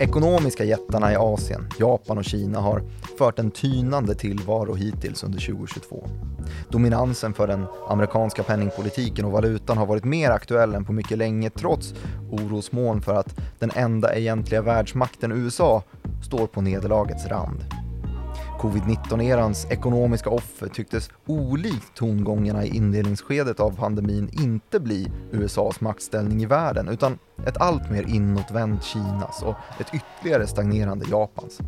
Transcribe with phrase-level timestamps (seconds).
[0.00, 2.82] Ekonomiska jättarna i Asien, Japan och Kina har
[3.18, 6.08] fört en tynande tillvaro hittills under 2022.
[6.68, 11.50] Dominansen för den amerikanska penningpolitiken och valutan har varit mer aktuell än på mycket länge
[11.50, 11.94] trots
[12.30, 15.82] orosmoln för att den enda egentliga världsmakten USA
[16.22, 17.77] står på nederlagets rand.
[18.58, 26.46] Covid-19-erans ekonomiska offer tycktes olikt tongångarna i inledningsskedet av pandemin inte bli USAs maktställning i
[26.46, 31.60] världen utan ett allt mer inåtvänt Kinas och ett ytterligare stagnerande Japans.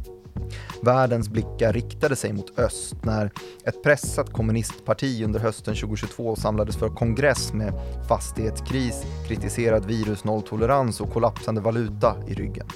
[0.82, 3.30] Världens blickar riktade sig mot öst när
[3.64, 7.72] ett pressat kommunistparti under hösten 2022 samlades för kongress med
[8.08, 12.66] fastighetskris, kritiserad virusnolltolerans och kollapsande valuta i ryggen.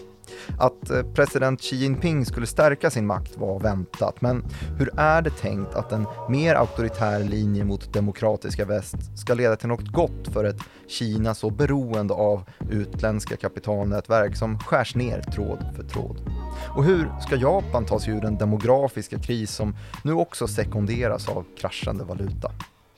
[0.59, 4.45] Att eh, president Xi Jinping skulle stärka sin makt var väntat, men
[4.79, 9.69] hur är det tänkt att en mer auktoritär linje mot demokratiska väst ska leda till
[9.69, 15.83] något gott för ett Kina så beroende av utländska kapitalnätverk som skärs ner tråd för
[15.83, 16.17] tråd?
[16.77, 21.45] Och hur ska Japan ta sig ur den demografiska kris som nu också sekunderas av
[21.59, 22.51] kraschande valuta?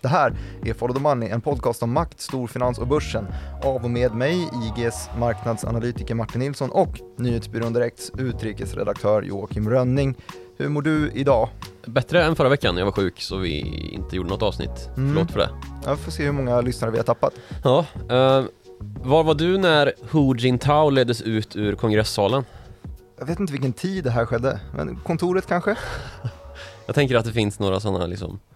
[0.07, 0.33] Det här
[0.65, 3.27] är Follow the Money, en podcast om makt, storfinans och börsen
[3.63, 10.15] av och med mig, IGs marknadsanalytiker Martin Nilsson och Nyhetsbyrån Direkts utrikesredaktör Joakim Rönning.
[10.57, 11.49] Hur mår du idag?
[11.87, 13.61] Bättre än förra veckan, jag var sjuk så vi
[13.93, 14.91] inte gjorde något avsnitt.
[14.97, 15.15] Mm.
[15.15, 15.51] Förlåt för det.
[15.85, 17.35] Jag får se hur många lyssnare vi har tappat.
[17.65, 18.47] Ja, uh,
[19.03, 22.45] var var du när Hu Jintao leddes ut ur kongressalen?
[23.19, 25.77] Jag vet inte vilken tid det här skedde, men kontoret kanske?
[26.87, 28.41] jag tänker att det finns några sådana liksom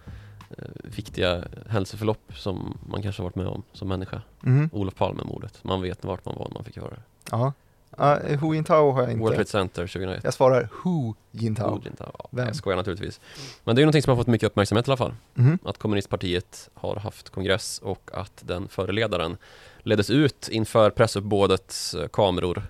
[0.83, 4.21] viktiga händelseförlopp som man kanske har varit med om som människa.
[4.45, 4.69] Mm.
[4.73, 5.63] Olof Palme-mordet.
[5.63, 7.01] Man vet vart man var när man fick höra det.
[7.31, 7.53] Ja.
[7.99, 9.21] Uh, Hu Jintao har jag inte.
[9.23, 10.23] World Trade Center 2001.
[10.23, 11.75] Jag svarar Hu Jintao.
[11.75, 12.11] Hu Jintao.
[12.19, 12.47] Ja, Vem?
[12.47, 13.19] Jag skojar naturligtvis.
[13.63, 15.13] Men det är ju någonting som har fått mycket uppmärksamhet i alla fall.
[15.37, 15.59] Mm.
[15.65, 19.37] Att kommunistpartiet har haft kongress och att den förre ledaren
[19.79, 22.63] leddes ut inför pressuppbådets eh, kameror.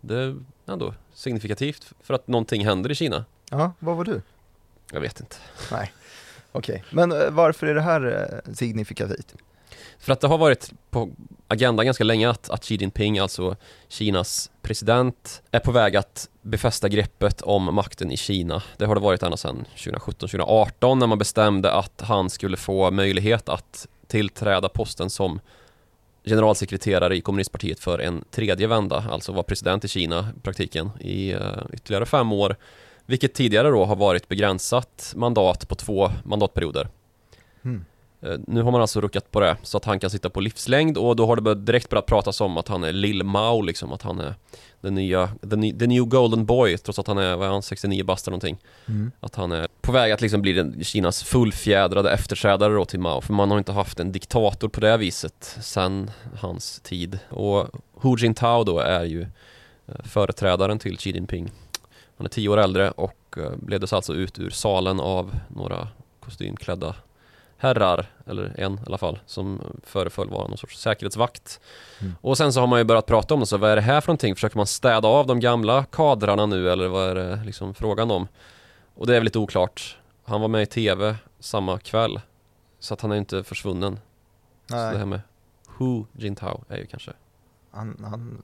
[0.00, 0.36] Det är
[0.66, 3.24] ändå signifikativt för att någonting händer i Kina.
[3.50, 4.22] Ja, vad var du?
[4.92, 5.36] Jag vet inte.
[5.72, 5.92] Nej.
[6.52, 6.88] Okej, okay.
[6.90, 9.34] men eh, varför är det här eh, signifikativt?
[9.98, 11.10] För att det har varit på
[11.48, 13.56] agendan ganska länge att, att Xi Jinping, alltså
[13.88, 18.62] Kinas president, är på väg att befästa greppet om makten i Kina.
[18.76, 23.48] Det har det varit ända sedan 2017-2018 när man bestämde att han skulle få möjlighet
[23.48, 25.40] att tillträda posten som
[26.24, 31.32] generalsekreterare i kommunistpartiet för en tredje vända, alltså vara president i Kina i praktiken i
[31.32, 31.40] eh,
[31.72, 32.56] ytterligare fem år
[33.10, 36.88] vilket tidigare då har varit begränsat mandat på två mandatperioder.
[37.64, 37.84] Mm.
[38.46, 41.16] Nu har man alltså ruckat på det så att han kan sitta på livslängd och
[41.16, 44.20] då har det direkt börjat pratas om att han är Lill Mao liksom, att han
[44.20, 44.34] är
[44.80, 48.04] den nya, the, the new golden boy trots att han är, vad är han, 69
[48.04, 48.58] bast eller någonting.
[48.86, 49.12] Mm.
[49.20, 53.20] Att han är på väg att liksom bli den, Kinas fullfjädrade efterträdare då till Mao,
[53.20, 56.10] för man har inte haft en diktator på det viset sen
[56.40, 57.18] hans tid.
[57.28, 57.68] Och
[58.00, 61.50] Hu Jintao då är ju eh, företrädaren till Xi Jinping.
[62.20, 65.88] Han är tio år äldre och eh, leddes alltså ut ur salen av några
[66.20, 66.94] kostymklädda
[67.56, 71.60] herrar, eller en i alla fall, som föreföll vara någon sorts säkerhetsvakt.
[72.00, 72.14] Mm.
[72.20, 74.00] Och sen så har man ju börjat prata om det, så vad är det här
[74.00, 74.34] för någonting?
[74.34, 78.28] Försöker man städa av de gamla kadrarna nu eller vad är det liksom frågan om?
[78.94, 79.98] Och det är väl lite oklart.
[80.24, 82.20] Han var med i TV samma kväll,
[82.78, 83.98] så att han är inte försvunnen.
[84.70, 84.88] Nej.
[84.88, 85.20] Så det här med
[85.78, 87.12] Hu Jintao är ju kanske...
[87.70, 88.42] Han, han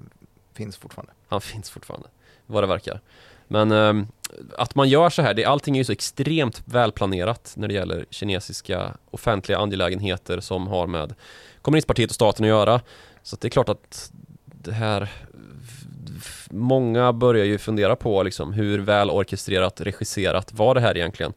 [0.56, 1.12] finns fortfarande.
[1.28, 2.08] Han finns fortfarande,
[2.46, 3.00] vad det verkar.
[3.48, 4.06] Men eh,
[4.58, 8.06] att man gör så här, det, allting är ju så extremt välplanerat när det gäller
[8.10, 11.14] kinesiska offentliga angelägenheter som har med
[11.62, 12.80] kommunistpartiet och staten att göra.
[13.22, 14.12] Så att det är klart att
[14.44, 15.10] det här
[16.50, 21.32] Många börjar ju fundera på liksom hur väl orkestrerat, regisserat var det här egentligen?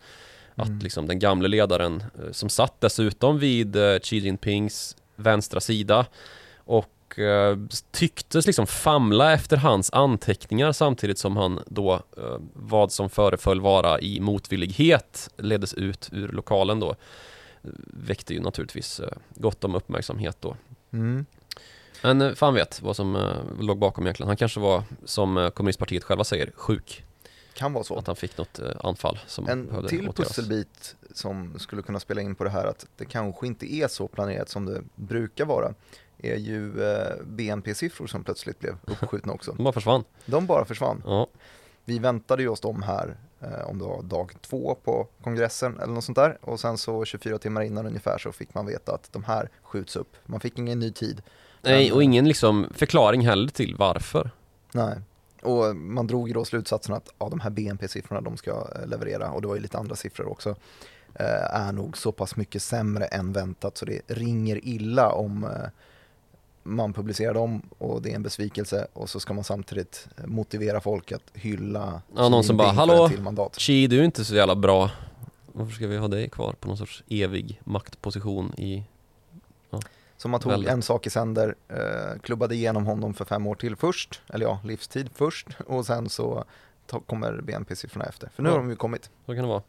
[0.56, 0.76] Mm.
[0.76, 6.06] Att liksom den gamle ledaren eh, som satt dessutom vid eh, Xi Jinpings vänstra sida
[6.58, 7.58] och och eh,
[7.92, 14.00] tycktes liksom famla efter hans anteckningar samtidigt som han då eh, vad som föreföll vara
[14.00, 16.96] i motvillighet leddes ut ur lokalen då
[17.94, 20.56] väckte ju naturligtvis eh, gott om uppmärksamhet då.
[20.94, 21.26] Mm.
[22.04, 24.28] Men eh, fan vet vad som eh, låg bakom egentligen.
[24.28, 27.04] Han kanske var, som eh, kommunistpartiet själva säger, sjuk.
[27.54, 27.96] Kan vara så.
[27.98, 30.16] Att han fick något anfall som En till åtgärdas.
[30.16, 34.08] pusselbit som skulle kunna spela in på det här att det kanske inte är så
[34.08, 35.74] planerat som det brukar vara
[36.22, 39.52] är ju eh, BNP-siffror som plötsligt blev uppskjutna också.
[39.52, 40.04] De bara försvann.
[40.26, 41.04] De bara försvann.
[41.06, 41.28] Ja.
[41.86, 45.94] Vi väntade ju oss dem här, eh, om det var dag två på kongressen eller
[45.94, 46.38] något sånt där.
[46.42, 49.96] Och sen så 24 timmar innan ungefär så fick man veta att de här skjuts
[49.96, 50.16] upp.
[50.26, 51.22] Man fick ingen ny tid.
[51.62, 54.32] Nej, och ingen liksom förklaring heller till varför.
[54.72, 54.96] Nej,
[55.42, 59.32] och man drog ju då slutsatsen att ja, de här BNP-siffrorna de ska eh, leverera
[59.32, 60.56] och det var ju lite andra siffror också
[61.52, 65.48] är nog så pass mycket sämre än väntat så det ringer illa om
[66.76, 71.12] man publicerar dem och det är en besvikelse och så ska man samtidigt motivera folk
[71.12, 73.10] att hylla Ja, någon som bara, "Hallå?"
[73.58, 74.92] Xi, du är inte så jävla bra.
[75.54, 78.84] Varför ska vi ha dig kvar på någon sorts evig maktposition i...
[80.18, 80.70] Så man tog Väldigt.
[80.72, 84.60] en sak i sänder, eh, klubbade igenom honom för fem år till först, eller ja,
[84.64, 86.44] livstid först och sen så
[87.08, 88.30] kommer BNP-siffrorna efter.
[88.36, 88.54] För nu Ja.
[88.54, 89.10] har de ju kommit.
[89.26, 89.62] Vad kan det vara?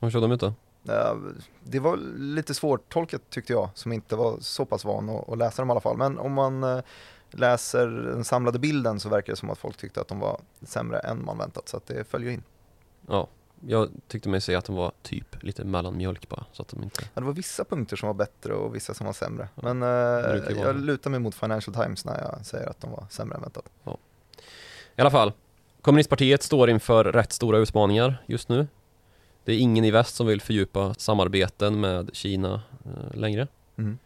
[0.00, 0.54] Hur såg de ut då?
[0.88, 1.16] Eh,
[1.64, 5.68] det var lite svårtolkat tyckte jag, som inte var så pass van att, läsa dem
[5.68, 5.96] i alla fall.
[5.96, 6.80] Men om man eh,
[7.30, 10.98] läser den samlade bilden så verkar det som att folk tyckte att de var sämre
[10.98, 12.42] än man väntat, så att det följer in.
[13.06, 13.28] Ja,
[13.66, 17.02] jag tyckte mig se att de var typ lite mellanmjölk bara, så att de inte...
[17.14, 19.48] Ja, det var vissa punkter som var bättre och vissa som var sämre.
[19.54, 23.06] Men brukar eh, jag lutar mig mot Financial Times när jag säger att de var
[23.10, 23.64] sämre än väntat.
[24.96, 25.32] I alla fall,
[25.82, 28.66] kommunistpartiet står inför rätt stora utmaningar just nu.
[29.44, 33.46] Det är ingen i väst som vill fördjupa samarbeten med Kina eh, längre.
[33.78, 33.98] Mm.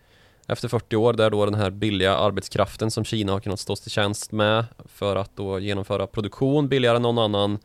[0.49, 3.91] Efter 40 år där då den här billiga arbetskraften som Kina har kunnat stå till
[3.91, 7.59] tjänst med för att då genomföra produktion billigare än någon annan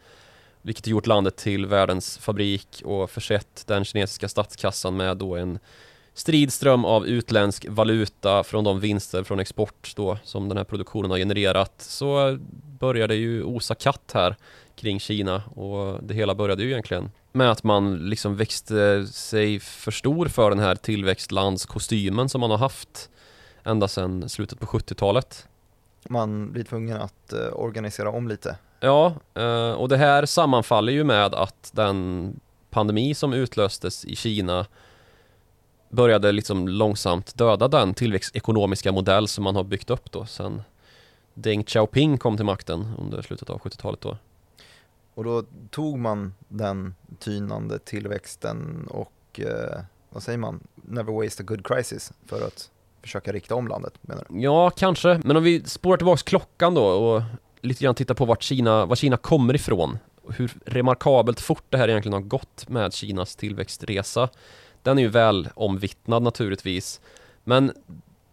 [0.61, 5.59] vilket gjort landet till världens fabrik och försett den kinesiska statskassan med då en
[6.13, 11.11] strid ström av utländsk valuta från de vinster från export då som den här produktionen
[11.11, 12.37] har genererat så
[12.79, 14.35] börjar det ju osa katt här
[14.75, 19.91] kring Kina och det hela började ju egentligen med att man liksom växte sig för
[19.91, 23.09] stor för den här tillväxtlandskostymen som man har haft
[23.63, 25.47] ända sedan slutet på 70-talet.
[26.09, 28.57] Man blir tvungen att eh, organisera om lite.
[28.79, 32.39] Ja, eh, och det här sammanfaller ju med att den
[32.69, 34.65] pandemi som utlöstes i Kina
[35.89, 40.61] började liksom långsamt döda den tillväxtekonomiska modell som man har byggt upp då sen
[41.33, 44.17] Deng Xiaoping kom till makten under slutet av 70-talet då.
[45.19, 51.45] Och då tog man den tynande tillväxten och, eh, vad säger man, never waste a
[51.45, 52.71] good crisis för att
[53.01, 54.41] försöka rikta om landet menar du?
[54.41, 55.21] Ja, kanske.
[55.23, 57.21] Men om vi spårar tillbaks klockan då och
[57.61, 59.97] lite grann tittar på vart Kina, var Kina kommer ifrån.
[60.21, 64.29] och Hur remarkabelt fort det här egentligen har gått med Kinas tillväxtresa.
[64.83, 67.01] Den är ju väl omvittnad naturligtvis.
[67.43, 67.71] Men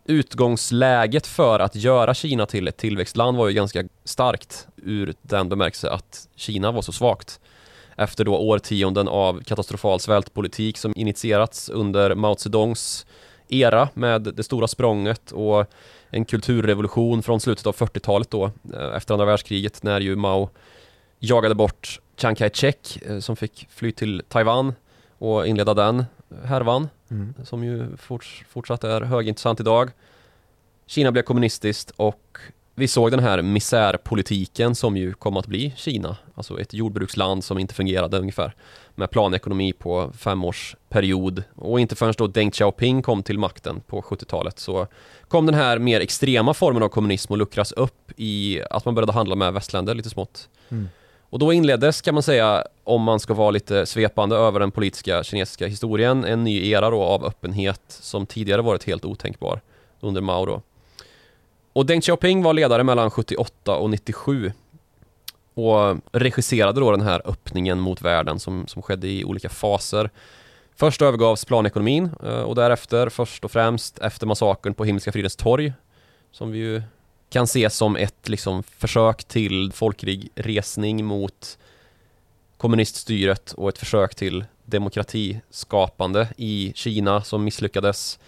[0.08, 5.90] utgångsläget för att göra Kina till ett tillväxtland var ju ganska starkt ur den bemärkelse
[5.90, 7.40] att Kina var så svagt.
[7.96, 13.06] Efter då årtionden av katastrofal svältpolitik som initierats under Mao Zedongs
[13.48, 15.66] era med det stora språnget och
[16.10, 18.44] en kulturrevolution från slutet av 40-talet då
[18.74, 20.50] eh, efter andra världskriget när ju Mao
[21.18, 24.74] jagade bort Chiang Kai-Shek eh, som fick fly till Taiwan
[25.18, 26.04] och inleda den
[26.44, 26.88] härvan
[27.44, 29.90] som ju forts fortsatt är högintressant idag.
[30.86, 32.38] Kina blev kommunistiskt och
[32.78, 36.16] vi såg den här misärpolitiken som ju kom att bli Kina.
[36.34, 38.54] Alltså ett jordbruksland som inte fungerade ungefär.
[38.94, 41.42] Med planekonomi på femårsperiod.
[41.54, 44.86] Och inte förrän då Deng Xiaoping kom till makten på 70-talet så
[45.28, 49.12] kom den här mer extrema formen av kommunism att luckras upp i att man började
[49.12, 50.48] handla med västländer lite smått.
[50.68, 50.88] Mm.
[51.30, 55.24] Och då inleddes kan man säga, om man ska vara lite svepande över den politiska
[55.24, 59.60] kinesiska historien, en ny era då av öppenhet som tidigare varit helt otänkbar
[60.00, 60.62] under Mao då.
[61.72, 64.52] Och Deng Xiaoping var ledare mellan 78 och 97
[65.54, 70.10] och regisserade då den här öppningen mot världen som, som skedde i olika faser.
[70.76, 75.72] Först övergavs planekonomin eh, och därefter först och främst efter massakern på Himmelska fridens torg
[76.32, 76.82] som vi ju
[77.28, 81.58] kan ses som ett liksom försök till folklig resning mot
[82.56, 88.18] kommuniststyret och ett försök till demokratiskapande i Kina som misslyckades.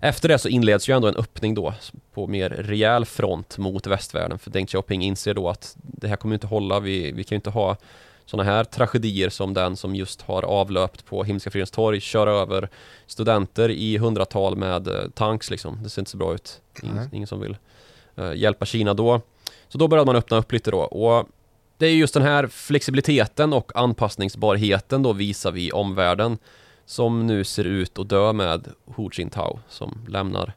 [0.00, 1.74] Efter det så inleds ju ändå en öppning då
[2.12, 6.34] på mer rejäl front mot västvärlden för Deng Xiaoping inser då att det här kommer
[6.34, 7.76] inte hålla, vi, vi kan ju inte ha
[8.26, 12.68] sådana här tragedier som den som just har avlöpt på Himmelska fridens torg, köra över
[13.06, 15.82] studenter i hundratal med eh, tanks liksom.
[15.82, 16.60] Det ser inte så bra ut.
[16.82, 17.56] Ingen, ingen som vill
[18.16, 19.20] Eh, hjälpa Kina då.
[19.68, 21.28] Så då började man öppna upp lite då och
[21.78, 26.38] det är just den här flexibiliteten och anpassningsbarheten då visar vi omvärlden
[26.86, 30.52] som nu ser ut att dö med Hu Jintao som lämnar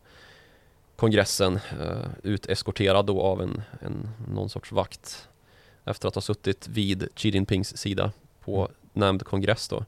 [0.96, 5.28] kongressen eh, uh, uteskorterad då av en, en någon sorts vakt
[5.86, 8.12] efter att ha suttit vid Xi Jinpings sida
[8.44, 9.86] på nämnd kongress då.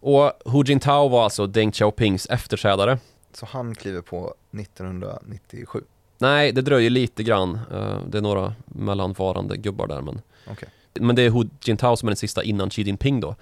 [0.00, 2.98] Och Hu Jintao var alltså Deng Xiaopings efterträdare.
[3.32, 5.82] Så han kliver på 1997.
[6.18, 7.58] Nej, det dröjer lite grann.
[7.72, 10.68] Eh, Det är några mellanvarande gubbar där men Okej.
[11.00, 13.36] Men det är Hu Jintao som är den sista innan Xi Jinping då.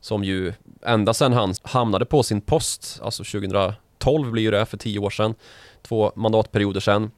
[0.00, 4.76] Som ju ända sedan han hamnade på sin post, alltså 2012 blir ju det för
[4.76, 5.34] tio år sedan,
[5.82, 7.10] två mandatperioder sedan,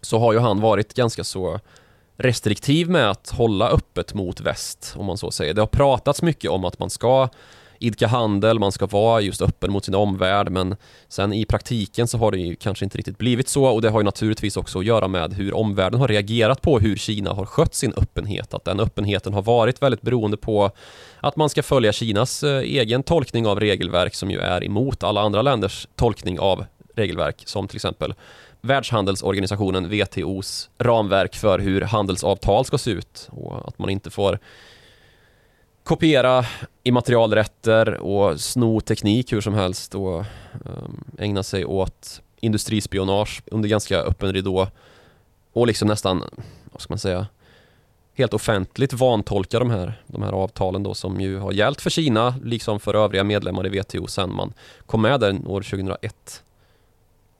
[0.00, 1.60] så har ju han varit ganska så
[2.16, 5.54] restriktiv med att hålla öppet mot väst, om man så säger.
[5.54, 7.28] Det har pratats mycket om att man ska
[7.84, 10.76] idka handel, man ska vara just öppen mot sin omvärld men
[11.08, 14.00] sen i praktiken så har det ju kanske inte riktigt blivit så och det har
[14.00, 17.74] ju naturligtvis också att göra med hur omvärlden har reagerat på hur Kina har skött
[17.74, 18.54] sin öppenhet.
[18.54, 20.70] Att den öppenheten har varit väldigt beroende på
[21.20, 25.20] att man ska följa Kinas eh, egen tolkning av regelverk som ju är emot alla
[25.20, 26.64] andra länders tolkning av
[26.94, 28.14] regelverk som till exempel
[28.60, 34.38] Världshandelsorganisationen WTOs ramverk för hur handelsavtal ska se ut och att man inte får
[35.84, 36.44] kopiera
[36.82, 43.98] immaterialrätter och sno teknik hur som helst och ehm, ägna sig åt industrispionage under ganska
[43.98, 44.68] öppen ridå
[45.52, 46.24] och liksom nästan,
[46.72, 47.26] vad ska man säga,
[48.14, 52.34] helt offentligt vantolka de här, de här avtalen då som ju har gällt för Kina
[52.42, 54.52] liksom för övriga medlemmar i WTO sen man
[54.86, 56.42] kom med där år 2001.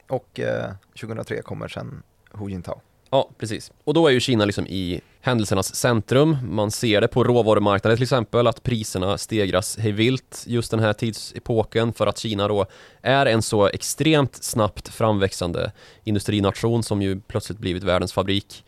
[0.09, 0.71] Och eh,
[1.01, 2.81] 2003 kommer sen Hu Jintao.
[3.15, 3.73] Ja, precis.
[3.85, 6.37] Och då är ju Kina liksom i händelsernas centrum.
[6.43, 11.93] Man ser det på råvarumarknaden till exempel att priserna stegras hejvilt just den här tidsepoken
[11.93, 12.67] för att Kina då
[13.03, 15.73] är en så extremt snabbt framväxande
[16.05, 18.65] industrination som ju plötsligt blivit världens fabrik.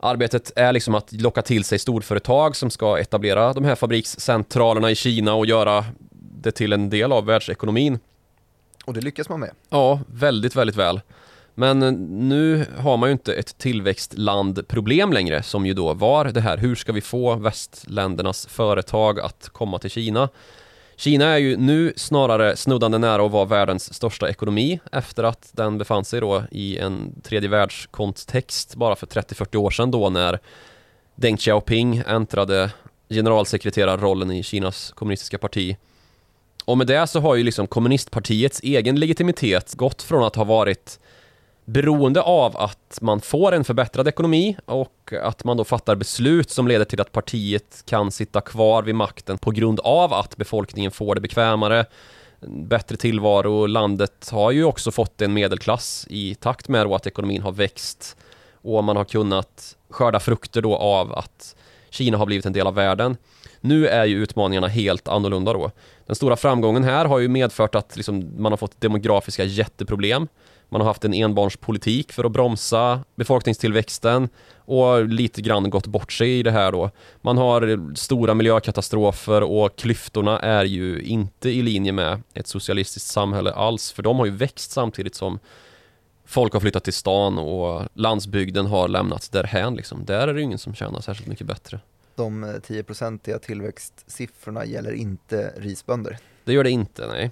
[0.00, 4.94] Arbetet är liksom att locka till sig storföretag som ska etablera de här fabrikscentralerna i
[4.94, 5.84] Kina och göra
[6.42, 7.98] det till en del av världsekonomin.
[8.84, 9.50] Och det lyckas man med.
[9.70, 11.00] Ja, väldigt, väldigt väl.
[11.58, 16.40] Men eh, nu har man ju inte ett tillväxtlandproblem längre som ju då var det
[16.40, 20.28] här, hur ska vi få västländernas företag att komma till Kina?
[20.96, 25.78] Kina är ju nu snarare snuddande nära att vara världens största ekonomi efter att den
[25.78, 30.38] befann sig då i en tredje världskontext bara för 30-40 år sedan då när
[31.14, 32.70] Deng Xiaoping äntrade
[33.08, 35.76] generalsekreterarrollen i Kinas kommunistiska parti.
[36.64, 40.98] Och med det så har ju liksom kommunistpartiets egen legitimitet gått från att ha varit
[41.68, 46.68] beroende av att man får en förbättrad ekonomi och att man då fattar beslut som
[46.68, 51.14] leder till att partiet kan sitta kvar vid makten på grund av att befolkningen får
[51.14, 51.86] det bekvämare,
[52.46, 53.66] bättre tillvaro.
[53.66, 58.16] Landet har ju också fått en medelklass i takt med att ekonomin har växt
[58.52, 61.56] och man har kunnat skörda frukter då av att
[61.90, 63.16] Kina har blivit en del av världen.
[63.60, 65.70] Nu är ju utmaningarna helt annorlunda då.
[66.06, 70.28] Den stora framgången här har ju medfört att liksom man har fått demografiska jätteproblem.
[70.68, 76.38] Man har haft en enbarnspolitik för att bromsa befolkningstillväxten och lite grann gått bort sig
[76.38, 76.90] i det här då.
[77.20, 83.52] Man har stora miljökatastrofer och klyftorna är ju inte i linje med ett socialistiskt samhälle
[83.52, 85.38] alls för de har ju växt samtidigt som
[86.24, 90.04] folk har flyttat till stan och landsbygden har lämnats därhän liksom.
[90.04, 91.80] Där är det ingen som tjänar särskilt mycket bättre.
[92.14, 96.18] De 10-procentiga tillväxtsiffrorna gäller inte risbönder.
[96.44, 97.30] Det gör det inte, nej.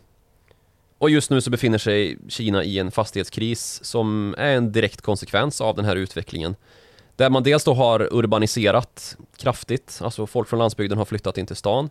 [0.99, 5.61] Och just nu så befinner sig Kina i en fastighetskris som är en direkt konsekvens
[5.61, 6.57] av den här utvecklingen.
[7.17, 11.57] Där man dels då har urbaniserat kraftigt, alltså folk från landsbygden har flyttat in till
[11.57, 11.91] stan.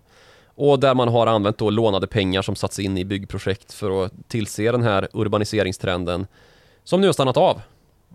[0.56, 4.14] Och där man har använt då lånade pengar som satts in i byggprojekt för att
[4.28, 6.28] tillse den här urbaniseringstrenden
[6.84, 7.62] som nu har stannat av.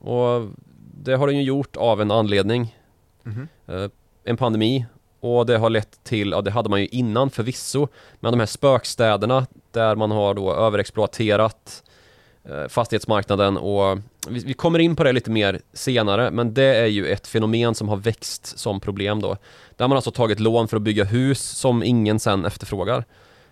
[0.01, 0.49] Och
[0.95, 2.77] det har den ju gjort av en anledning.
[3.27, 3.91] Mm -hmm.
[4.25, 4.87] En pandemi
[5.21, 7.89] och det har lett till, ja det hade man ju innan förvisso,
[8.21, 11.83] men de här spökstäderna där man har då överexploaterat
[12.45, 13.99] eh, fastighetsmarknaden och
[14.29, 17.89] vi, kommer in på det lite mer senare, men det är ju ett fenomen som
[17.89, 19.37] har växt som problem då.
[19.77, 23.05] Där man alltså tagit lån för att bygga hus som ingen sen efterfrågar.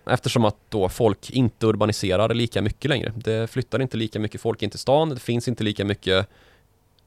[0.05, 3.13] Eftersom att då folk inte urbaniserar lika mycket längre.
[3.15, 6.27] Det flyttar inte lika mycket folk in till stan, det finns inte lika mycket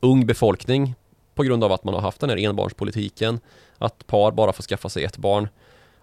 [0.01, 0.95] ung befolkning
[1.35, 3.41] på grund av att man har haft den här enbarnspolitiken.
[3.83, 5.49] Att par bara får skaffa sig ett barn.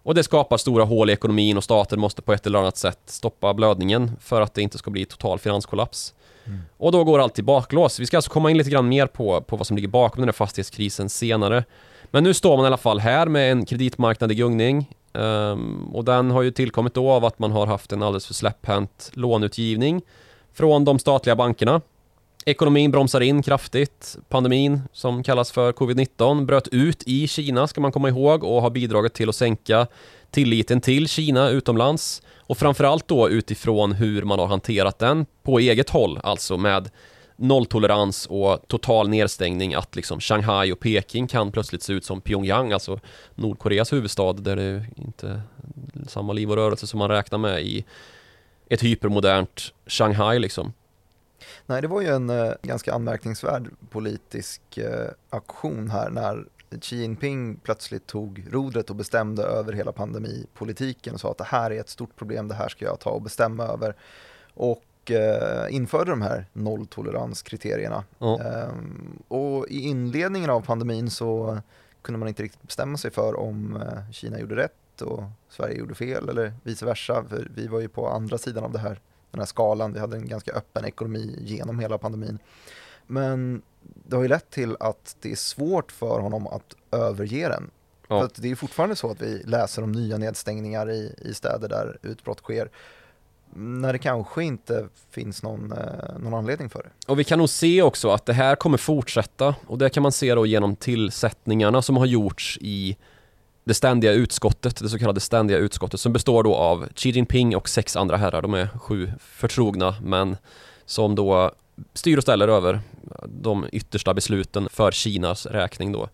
[0.04, 3.00] Och det skapar stora hål i ekonomin och staten måste på ett eller annat sätt
[3.06, 6.14] stoppa blödningen för att det inte ska bli total finanskollaps.
[6.46, 6.60] Mm.
[6.78, 8.00] Och då går allt i baklås.
[8.00, 10.28] Vi ska alltså komma in lite grann mer på, på vad som ligger bakom den
[10.28, 11.64] här fastighetskrisen senare.
[12.12, 14.96] Men nu står man i alla fall här med en kreditmarknad i gungning.
[15.14, 18.34] Um, och den har ju tillkommit då av att man har haft en alldeles för
[18.34, 20.02] släpphänt lånutgivning
[20.54, 21.82] från de statliga bankerna.
[22.50, 24.18] Ekonomin bromsar in kraftigt.
[24.30, 28.70] Pandemin, som kallas för covid-19, bröt ut i Kina, ska man komma ihåg, och har
[28.70, 29.88] bidragit till att sänka
[30.32, 32.22] tilliten till Kina utomlands.
[32.38, 36.90] Och framförallt då utifrån hur man har hanterat den på eget håll, alltså med
[37.36, 42.72] nolltolerans och total nedstängning att liksom Shanghai och Peking kan plötsligt se ut som Pyongyang,
[42.72, 43.00] alltså
[43.36, 45.42] Nordkoreas huvudstad där det inte är
[46.08, 47.86] samma liv och rörelse som man räknar med i
[48.70, 50.74] ett hypermodernt Shanghai liksom.
[51.70, 56.46] Nej, det var ju en eh, ganska anmärkningsvärd politisk eh, aktion här när
[56.82, 61.72] Xi Jinping plötsligt tog rodret och bestämde över hela pandemipolitiken och sa att det här
[61.72, 63.96] är ett stort problem, det här ska jag ta och bestämma över.
[64.54, 68.04] Och eh, införde de här nolltoleranskriterierna.
[68.20, 68.42] Mm.
[68.42, 71.60] Ehm, och i inledningen av pandemin så
[72.02, 75.96] kunde man inte riktigt bestämma sig för om eh, Kina gjorde rätt och Sverige gjorde
[75.96, 77.24] fel eller vice versa.
[77.30, 79.00] För vi var ju på andra sidan av det här,
[79.32, 79.94] den här skalan.
[79.94, 82.40] Vi hade en ganska öppen ekonomi genom hela pandemin.
[83.08, 87.72] Men det har ju lett till att det är svårt för honom att överge den.
[88.08, 88.20] Ja.
[88.20, 91.98] För det är fortfarande så att vi läser om nya nedstängningar i, i städer där
[92.02, 92.70] utbrott sker
[93.54, 97.12] när det kanske inte finns någon, eh, någon anledning för det.
[97.12, 100.12] Och vi kan nog se också att det här kommer fortsätta och det kan man
[100.12, 102.98] se då genom tillsättningarna som har gjorts i
[103.64, 107.70] det ständiga utskottet, det så kallade ständiga utskottet som består då av Xi Jinping och
[107.70, 108.42] sex andra herrar.
[108.42, 110.38] De är sju förtrogna men
[110.86, 111.52] som då
[111.94, 112.82] styr och ställer över
[113.28, 116.10] de yttersta besluten för Kinas räkning då.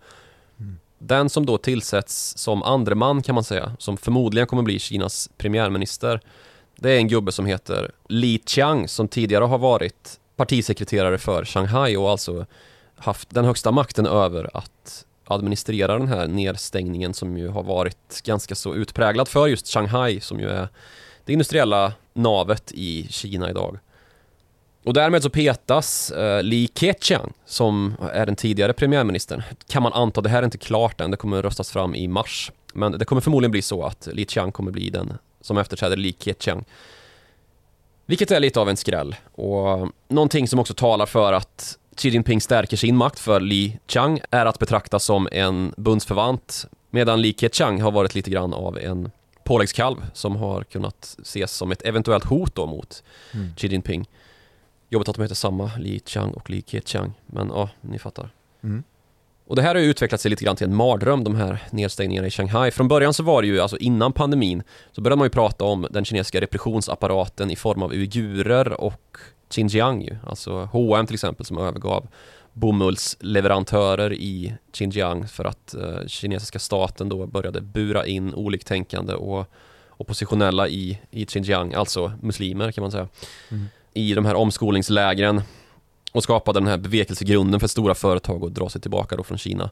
[0.58, 0.78] Mm.
[0.98, 5.30] Den som då tillsätts som andre man kan man säga, som förmodligen kommer bli Kinas
[5.36, 6.20] premiärminister
[6.76, 11.96] det är en gubbe som heter Li Qiang som tidigare har varit partisekreterare för Shanghai
[11.96, 12.46] och alltså
[12.96, 18.54] haft den högsta makten över att administrera den här nedstängningen som ju har varit ganska
[18.54, 20.68] så utpräglad för just Shanghai som ju är
[21.24, 23.78] det industriella navet i Kina idag.
[24.84, 29.42] Och därmed så petas eh, Li Keqiang som är den tidigare premiärministern.
[29.68, 32.52] Kan man anta, det här är inte klart än, det kommer röstas fram i mars.
[32.74, 36.16] Men det kommer förmodligen bli så att Li Qiang kommer bli den som efterträder Li
[36.18, 36.64] Keqiang.
[38.06, 42.40] Vilket är lite av en skräll och någonting som också talar för att Xi Jinping
[42.40, 47.80] stärker sin makt för Li Chang är att betrakta som en bundsförvant medan Li Keqiang
[47.80, 49.10] har varit lite grann av en
[49.44, 53.02] påläggskalv som har kunnat ses som ett eventuellt hot då mot
[53.34, 53.54] mm.
[53.56, 54.08] Xi Jinping.
[54.88, 58.30] Jobbigt att de heter samma, Li Chang och Li Keqiang, men ja, ni fattar.
[58.62, 58.82] Mm.
[59.46, 62.26] Och det här har ju utvecklat sig lite grann till en mardröm, de här nedstängningarna
[62.26, 62.70] i Shanghai.
[62.70, 64.62] Från början så var det ju, alltså innan pandemin,
[64.92, 69.18] så började man ju prata om den kinesiska repressionsapparaten i form av uigurer och
[69.50, 70.16] Xinjiang ju.
[70.26, 72.06] Alltså H&M till exempel som övergav
[72.52, 79.46] bomullsleverantörer i Xinjiang för att eh, kinesiska staten då började bura in oliktänkande och
[79.96, 83.08] oppositionella i, i Xinjiang, alltså muslimer kan man säga.
[83.50, 83.66] Mm.
[83.94, 85.42] I de här omskolningslägren
[86.12, 89.70] och skapade den här bevekelsegrunden för stora företag att dra sig tillbaka då från Kina.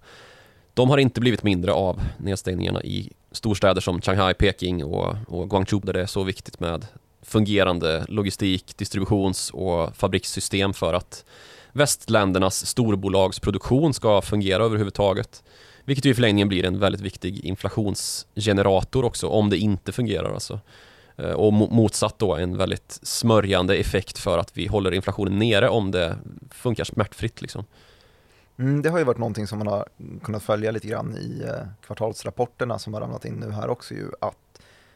[0.75, 5.81] De har inte blivit mindre av nedstängningarna i storstäder som Shanghai, Peking och, och Guangzhou
[5.81, 6.87] där det är så viktigt med
[7.25, 11.25] fungerande logistik, distributions och fabrikssystem för att
[11.73, 15.43] västländernas storbolagsproduktion ska fungera överhuvudtaget.
[15.85, 20.61] Vilket ju i förlängningen blir en väldigt viktig inflationsgenerator också om det inte fungerar alltså.
[21.17, 25.91] Eh, och motsatt då en väldigt smörjande effekt för att vi håller inflationen nere om
[25.91, 26.17] det
[26.51, 27.65] funkar smärtfritt liksom.
[28.59, 29.89] Mm, det har ju varit någonting som man har
[30.23, 34.11] kunnat följa lite grann i eh, kvartalsrapporterna som har ramlat in nu här också ju
[34.21, 34.37] att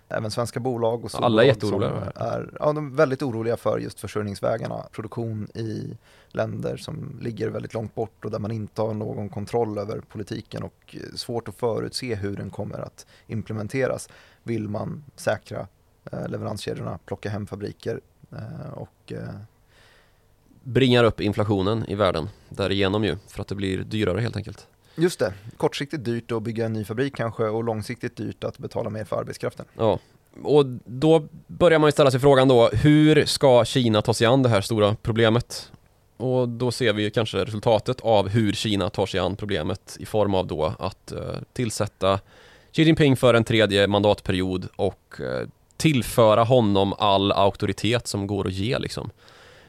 [0.09, 2.13] även svenska bolag och Alla är jätteoroliga.
[2.15, 4.87] Är, ja, de är väldigt oroliga för just försörjningsvägarna.
[4.93, 5.97] Produktion i
[6.29, 10.63] länder som ligger väldigt långt bort och där man inte har någon kontroll över politiken
[10.63, 14.09] och svårt att förutse hur den kommer att implementeras
[14.43, 15.67] vill man säkra
[16.13, 18.01] Eh, leveranskedjorna plocka hem fabriker
[18.33, 19.35] eh, och eh,
[20.63, 24.67] bringar upp inflationen i världen därigenom ju, för att det blir dyrare helt enkelt.
[24.99, 28.91] Just det, kortsiktigt dyrt att bygga en ny fabrik kanske och långsiktigt dyrt att betala
[28.91, 29.67] mer för arbetskraften.
[29.77, 29.99] Ja,
[30.43, 34.43] och då börjar man ju ställa sig frågan då, hur ska Kina ta sig an
[34.43, 35.73] det här stora problemet?
[36.17, 40.35] Och då ser vi kanske resultatet av hur Kina tar sig an problemet i form
[40.35, 41.21] av då att uh,
[41.53, 42.21] tillsätta
[42.73, 48.53] Xi Jinping för en tredje mandatperiod och uh, tillföra honom all auktoritet som går att
[48.53, 49.11] ge liksom.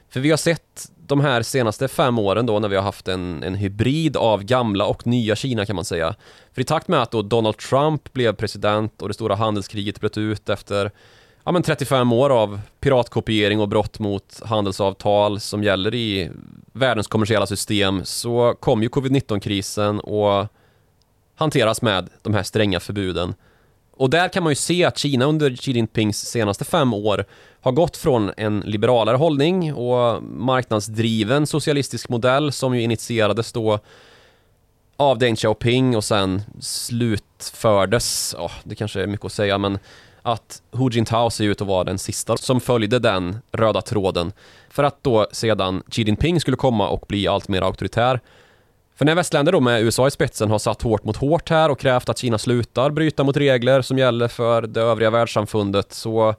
[0.09, 3.43] För vi har sett de här senaste fem åren då när vi har haft en,
[3.43, 6.15] en hybrid av gamla och nya Kina kan man säga.
[6.53, 10.17] För i takt med att då Donald Trump blev president och det stora handelskriget bröt
[10.17, 10.91] ut efter
[11.43, 16.29] ja, men 35 år av piratkopiering och brott mot handelsavtal som gäller i
[16.73, 20.47] världens kommersiella system så kom ju covid-19-krisen och
[21.35, 23.33] hanteras med de här stränga förbuden.
[23.99, 27.25] Och där kan man ju se att Kina under Xi Jinpings senaste fem år
[27.61, 33.79] har gått från en liberalare hållning och marknadsdriven socialistisk modell som ju initierades då
[34.97, 39.79] av Deng Xiaoping och sen slutfördes, oh, det kanske är mycket att säga, men
[40.21, 44.31] att Hu Jintao ser ut att vara den sista som följde den röda tråden.
[44.69, 48.19] För att då sedan Xi Jinping skulle komma och bli allt mer auktoritär
[48.99, 51.79] för när västländer då med USA i spetsen har satt hårt mot hårt här och
[51.79, 56.35] krävt att Kina slutar bryta mot regler som gäller för det övriga världssamfundet så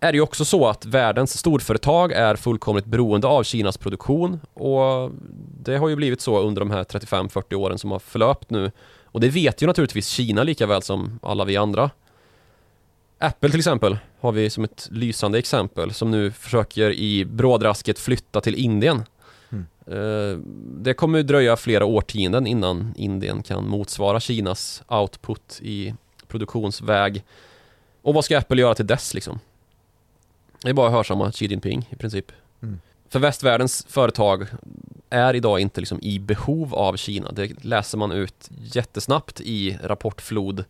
[0.00, 4.40] är det ju också så att världens storföretag är fullkomligt beroende av Kinas produktion.
[4.52, 5.10] Och
[5.60, 8.70] det har ju blivit så under de här 35-40 åren som har förlöpt nu.
[9.04, 11.90] Och det vet ju naturligtvis Kina lika väl som alla vi andra.
[13.18, 18.40] Apple till exempel har vi som ett lysande exempel som nu försöker i brådrasket flytta
[18.40, 19.02] till Indien
[20.54, 25.94] det kommer dröja flera årtionden innan Indien kan motsvara Kinas output i
[26.28, 27.24] produktionsväg.
[28.02, 29.40] Och vad ska Apple göra till dess liksom?
[30.62, 32.32] Det är bara att hörsamma Xi Jinping i princip.
[32.62, 32.80] Mm.
[33.08, 34.46] För västvärldens företag
[35.10, 37.32] är idag inte liksom i behov av Kina.
[37.32, 40.64] Det läser man ut jättesnabbt i rapportflod.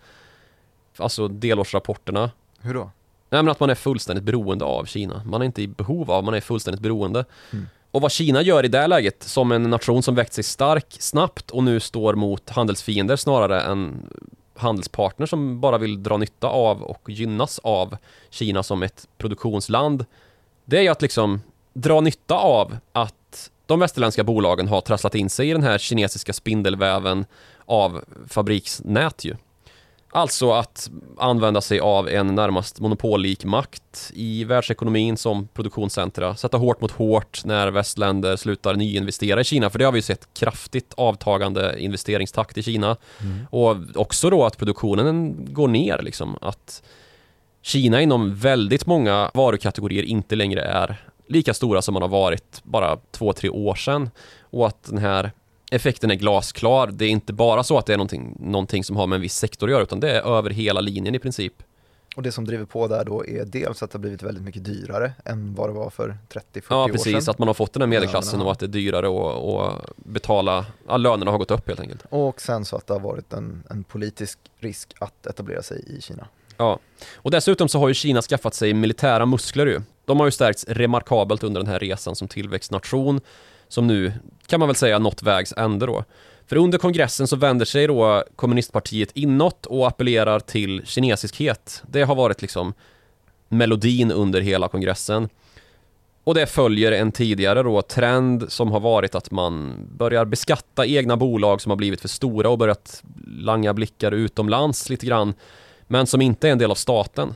[0.97, 2.31] Alltså delårsrapporterna.
[2.61, 2.91] Hur då?
[3.31, 5.23] Nej men att man är fullständigt beroende av Kina.
[5.25, 7.25] Man är inte i behov av, man är fullständigt beroende.
[7.53, 7.67] Mm.
[7.95, 11.51] Och vad Kina gör i det läget, som en nation som växt sig stark snabbt
[11.51, 14.09] och nu står mot handelsfiender snarare än
[14.57, 17.97] handelspartner som bara vill dra nytta av och gynnas av
[18.31, 20.05] Kina som ett produktionsland.
[20.65, 21.41] Det är ju att liksom
[21.73, 26.33] dra nytta av att de västerländska bolagen har trasslat in sig i den här kinesiska
[26.33, 27.27] spindelväven
[27.65, 29.37] av fabriksnät ju.
[30.17, 36.37] Alltså att använda sig av en närmast monopollik makt i världsekonomin som produktionscentra.
[36.37, 39.71] Sätta hårt mot hårt när västländer slutar nyinvestera i Kina.
[39.71, 42.97] För det har vi ju sett kraftigt avtagande investeringstakt i Kina.
[43.21, 43.47] Mm.
[43.51, 46.39] Och också då att produktionen går ner liksom.
[46.41, 46.83] Att
[47.63, 50.97] Kina inom väldigt många varukategorier inte längre är
[51.29, 54.11] lika stora som man har varit bara två, tre år sedan.
[54.41, 55.31] Och att den här
[55.75, 56.87] effekten är glasklar.
[56.87, 59.37] Det är inte bara så att det är någonting, någonting som har med en viss
[59.37, 61.53] sektor att göra utan det är över hela linjen i princip.
[62.17, 64.65] Och det som driver på där då är dels att det har blivit väldigt mycket
[64.65, 67.31] dyrare än vad det var för 30-40 Ja år precis, sedan.
[67.33, 70.67] att man har fått den här medelklassen och att det är dyrare att att betala,
[70.89, 72.05] ja, lönerna har gått upp helt enkelt.
[72.09, 76.01] Och sen så att det har varit en, en politisk risk att etablera sig i
[76.01, 76.27] Kina.
[76.57, 76.79] Ja,
[77.15, 79.81] och dessutom så har ju Kina skaffat sig militära muskler ju.
[80.05, 83.21] De har ju stärkts remarkabelt under den här resan som tillväxtnation
[83.69, 84.13] som nu
[84.47, 86.05] kan man väl säga nått vägs ände då.
[86.47, 91.83] För under kongressen så vänder sig då kommunistpartiet inåt och appellerar till kinesiskhet.
[91.87, 92.75] Det har varit liksom
[93.49, 95.29] melodin under hela kongressen.
[96.25, 101.17] Och det följer en tidigare då trend som har varit att man börjar beskatta egna
[101.17, 105.35] bolag som har blivit för stora och börjat langa blickar utomlands lite grann.
[105.87, 107.35] Men som inte är en del av staten.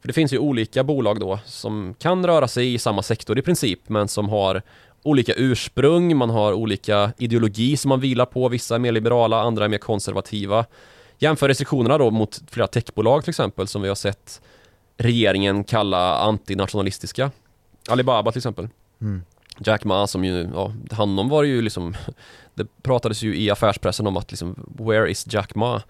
[0.00, 3.42] För det finns ju olika bolag då som kan röra sig i samma sektor i
[3.42, 4.62] princip men som har
[5.02, 8.48] olika ursprung, man har olika ideologi som man vilar på.
[8.48, 10.64] Vissa är mer liberala, andra är mer konservativa.
[11.18, 14.40] Jämför restriktionerna då mot flera techbolag till exempel som vi har sett
[14.96, 17.30] regeringen kalla antinationalistiska.
[17.88, 18.68] Alibaba till exempel.
[19.00, 19.22] Mm.
[19.58, 21.94] Jack Ma som ju, ja, honom var ju liksom
[22.54, 25.82] Det pratades ju i affärspressen om att liksom Where is Jack Ma?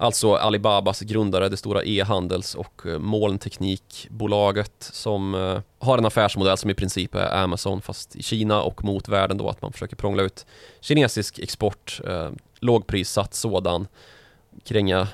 [0.00, 6.70] Alltså Alibabas grundare, det stora e-handels och eh, molnteknikbolaget som eh, har en affärsmodell som
[6.70, 10.22] i princip är Amazon fast i Kina och mot världen då att man försöker prångla
[10.22, 10.46] ut
[10.80, 12.30] kinesisk export, eh,
[12.60, 13.86] lågprissatt sådan,
[14.64, 15.08] kränga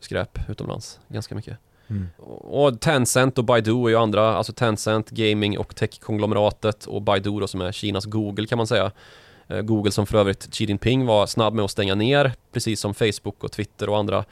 [0.00, 1.58] skräp utomlands ganska mycket.
[1.86, 2.08] Mm.
[2.38, 7.46] Och Tencent och Baidu är ju andra, alltså Tencent, gaming och tech-konglomeratet och Baidu då
[7.46, 8.92] som är Kinas Google kan man säga.
[9.48, 12.94] Eh, Google som för övrigt Xi Jinping var snabb med att stänga ner, precis som
[12.94, 14.24] Facebook och Twitter och andra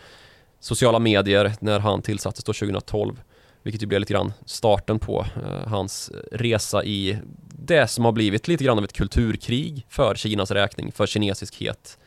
[0.60, 3.22] sociala medier när han tillsattes då 2012.
[3.62, 8.48] Vilket ju blev lite grann starten på eh, hans resa i det som har blivit
[8.48, 11.98] lite grann av ett kulturkrig för Kinas räkning, för kinesiskhet.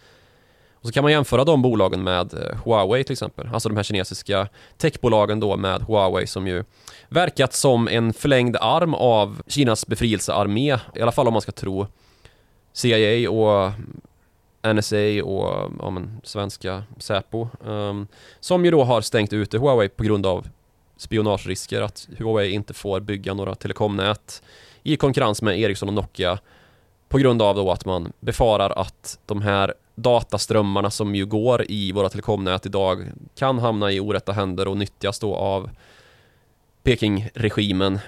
[0.73, 3.83] Och så kan man jämföra de bolagen med eh, Huawei till exempel, alltså de här
[3.83, 6.63] kinesiska techbolagen då med Huawei som ju
[7.09, 11.87] verkat som en förlängd arm av Kinas befrielsearmé, i alla fall om man ska tro
[12.75, 13.71] CIA och
[14.73, 18.07] NSA och ja, men, svenska Säpo um,
[18.39, 20.47] som ju då har stängt ute Huawei på grund av
[20.97, 24.43] spionagerisker att Huawei inte får bygga några telekomnät
[24.83, 26.39] i konkurrens med Ericsson och Nokia
[27.09, 31.91] på grund av då att man befarar att de här dataströmmarna som ju går i
[31.91, 35.69] våra telekomnät idag kan hamna i orätta händer och nyttjas då av
[36.83, 37.99] Peking-regimen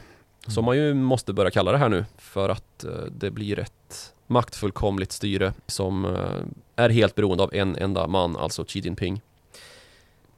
[0.47, 4.13] som man ju måste börja kalla det här nu för att eh, det blir ett
[4.27, 6.41] maktfullkomligt styre som eh,
[6.75, 9.21] är helt beroende av en enda man, alltså Xi Jinping.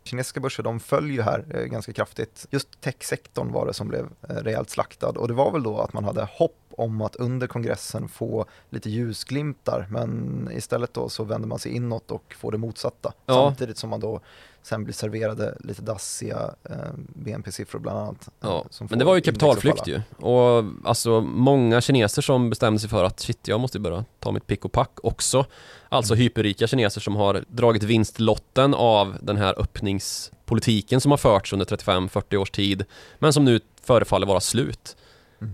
[0.03, 2.47] Kinesiska börser de föll ju här eh, ganska kraftigt.
[2.49, 5.93] Just techsektorn var det som blev eh, rejält slaktad och det var väl då att
[5.93, 11.47] man hade hopp om att under kongressen få lite ljusglimtar men istället då så vänder
[11.47, 13.13] man sig inåt och får det motsatta.
[13.25, 13.33] Ja.
[13.33, 14.19] Samtidigt som man då
[14.63, 18.27] sen blir serverade lite dassiga eh, BNP-siffror bland annat.
[18.27, 20.01] eh, Ja, men det var ju kapitalflykt ju.
[20.17, 24.47] Och alltså många kineser som bestämde sig för att shit, jag måste börja ta mitt
[24.47, 25.45] pick och pack också.
[25.89, 26.21] Alltså Mm.
[26.23, 32.37] hyperrika kineser som har dragit vinstlotten av den här öppningspolitiken som har förts under 35-40
[32.37, 32.85] års tid.
[33.19, 34.97] Men som nu förefaller vara slut.
[35.41, 35.53] Mm.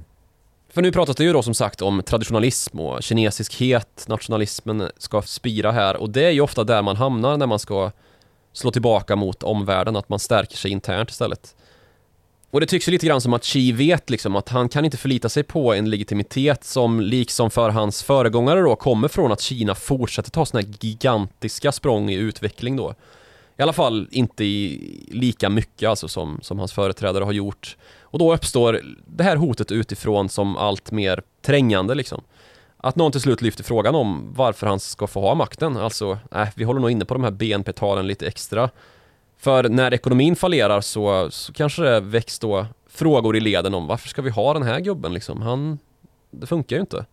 [0.70, 5.72] För nu pratas det ju då som sagt om traditionalism och kinesiskhet, nationalismen ska spira
[5.72, 7.92] här och det är ju ofta där man hamnar när man ska
[8.58, 11.56] slå tillbaka mot omvärlden, att man stärker sig internt istället.
[12.52, 14.98] Och det tycks ju lite grann som att Xi vet liksom att han kan inte
[14.98, 19.76] förlita sig på en legitimitet som liksom för hans föregångare då kommer från att Kina
[19.76, 22.96] fortsätter ta sådana här gigantiska språng i utveckling då.
[23.58, 27.78] I alla fall inte i lika mycket alltså som, som hans företrädare har gjort.
[28.02, 32.24] Och då uppstår det här hotet utifrån som allt mer trängande liksom.
[32.86, 35.78] Att någon till slut lyfter frågan om varför han ska få ha makten.
[35.78, 38.70] Alltså, äh, vi håller nog inne på de här BNP-talen lite extra.
[39.38, 44.10] För när ekonomin fallerar så, så kanske det väcks då frågor i leden om varför
[44.10, 45.42] ska vi ha den här gubben liksom?
[45.42, 45.80] Han,
[46.32, 47.06] det funkar ju inte.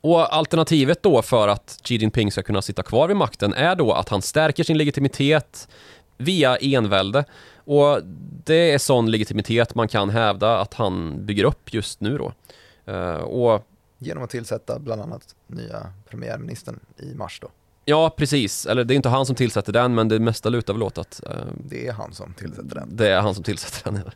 [0.00, 3.92] Och alternativet då för att Xi Jinping ska kunna sitta kvar vid makten är då
[3.92, 5.68] att han stärker sin legitimitet
[6.16, 7.24] via envälde.
[7.56, 8.00] Och
[8.44, 12.32] det är sån legitimitet man kan hävda att han bygger upp just nu då.
[12.92, 13.68] Uh, och
[14.02, 17.50] Genom att tillsätta bland annat nya premiärministern i mars då?
[17.84, 18.66] Ja, precis.
[18.66, 21.20] Eller det är inte han som tillsätter den, men det mesta lutar väl åt att...
[21.26, 21.32] Uh,
[21.64, 22.96] det är han som tillsätter den.
[22.96, 24.12] Det är han som tillsätter den, ja.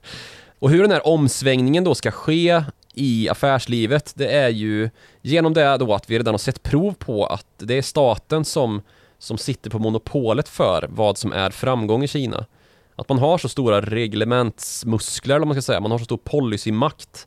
[0.59, 4.91] Och hur den här omsvängningen då ska ske i affärslivet, det är ju
[5.23, 8.83] genom det då att vi redan har sett prov på att det är staten som,
[9.19, 12.47] som sitter på monopolet för vad som är framgång i Kina.
[12.97, 17.27] Att man har så stora reglementsmuskler, eller man ska säga, man har så stor policymakt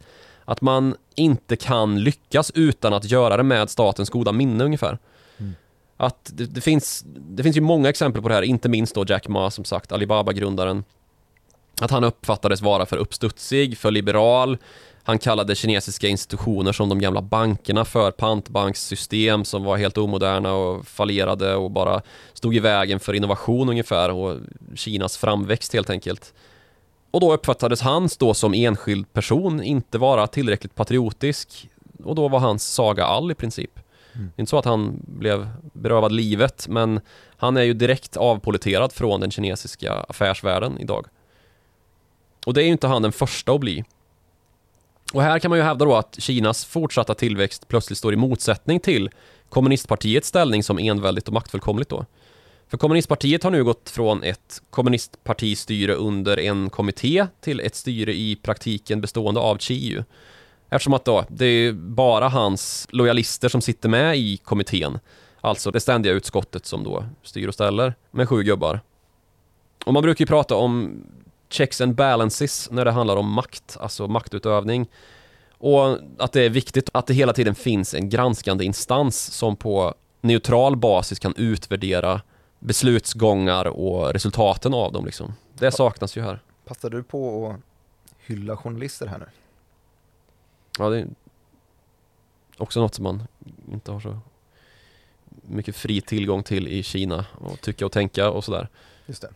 [0.49, 4.97] att man inte kan lyckas utan att göra det med statens goda minne ungefär.
[5.37, 5.55] Mm.
[5.97, 9.05] Att det, det, finns, det finns ju många exempel på det här, inte minst då
[9.07, 10.83] Jack Ma som sagt, Alibaba-grundaren.
[11.81, 14.57] Att han uppfattades vara för uppstudsig, för liberal,
[15.03, 20.87] han kallade kinesiska institutioner som de gamla bankerna för pantbankssystem som var helt omoderna och
[20.87, 22.01] fallerade och bara
[22.33, 24.37] stod i vägen för innovation ungefär och
[24.75, 26.33] Kinas framväxt helt enkelt.
[27.11, 31.69] Och då uppfattades han då som enskild person inte vara tillräckligt patriotisk
[32.03, 33.79] och då var hans saga all i princip.
[34.13, 34.31] Mm.
[34.37, 37.01] Inte så att han blev berövad livet men
[37.37, 41.05] han är ju direkt avpoliterad från den kinesiska affärsvärlden idag.
[42.45, 43.83] Och det är ju inte han den första att bli.
[45.13, 48.79] Och här kan man ju hävda då att Kinas fortsatta tillväxt plötsligt står i motsättning
[48.79, 49.09] till
[49.49, 52.05] kommunistpartiets ställning som enväldigt och maktfullkomligt då.
[52.69, 58.35] För kommunistpartiet har nu gått från ett kommunistpartistyre under en kommitté till ett styre i
[58.35, 60.03] praktiken bestående av Chiu.
[60.69, 64.99] Eftersom att då, det är bara hans lojalister som sitter med i kommittén.
[65.41, 68.81] Alltså det ständiga utskottet som då styr och ställer med sju gubbar.
[69.85, 71.03] Och man brukar ju prata om
[71.49, 74.87] checks and balances när det handlar om makt, alltså maktutövning.
[75.57, 79.93] Och att det är viktigt att det hela tiden finns en granskande instans som på
[80.21, 82.21] neutral basis kan utvärdera
[82.59, 85.33] beslutsgångar och resultaten av dem liksom.
[85.53, 86.39] Det saknas ju här.
[86.65, 87.59] Passar du på att
[88.17, 89.25] hylla journalister här nu?
[90.77, 91.07] Ja, det är
[92.57, 93.27] också något som man
[93.71, 94.19] inte har så
[95.41, 98.69] mycket fri tillgång till i Kina och tycka och tänka och sådär.
[99.05, 99.29] Just det.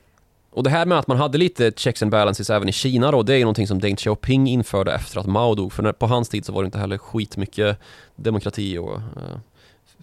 [0.50, 3.24] Och det här med att man hade lite checks and balances även i Kina då,
[3.24, 5.74] det är ju någonting som Deng Xiaoping införde efter att Mao dog.
[5.74, 7.80] För på hans tid så var det inte heller skitmycket
[8.16, 9.38] demokrati och eh,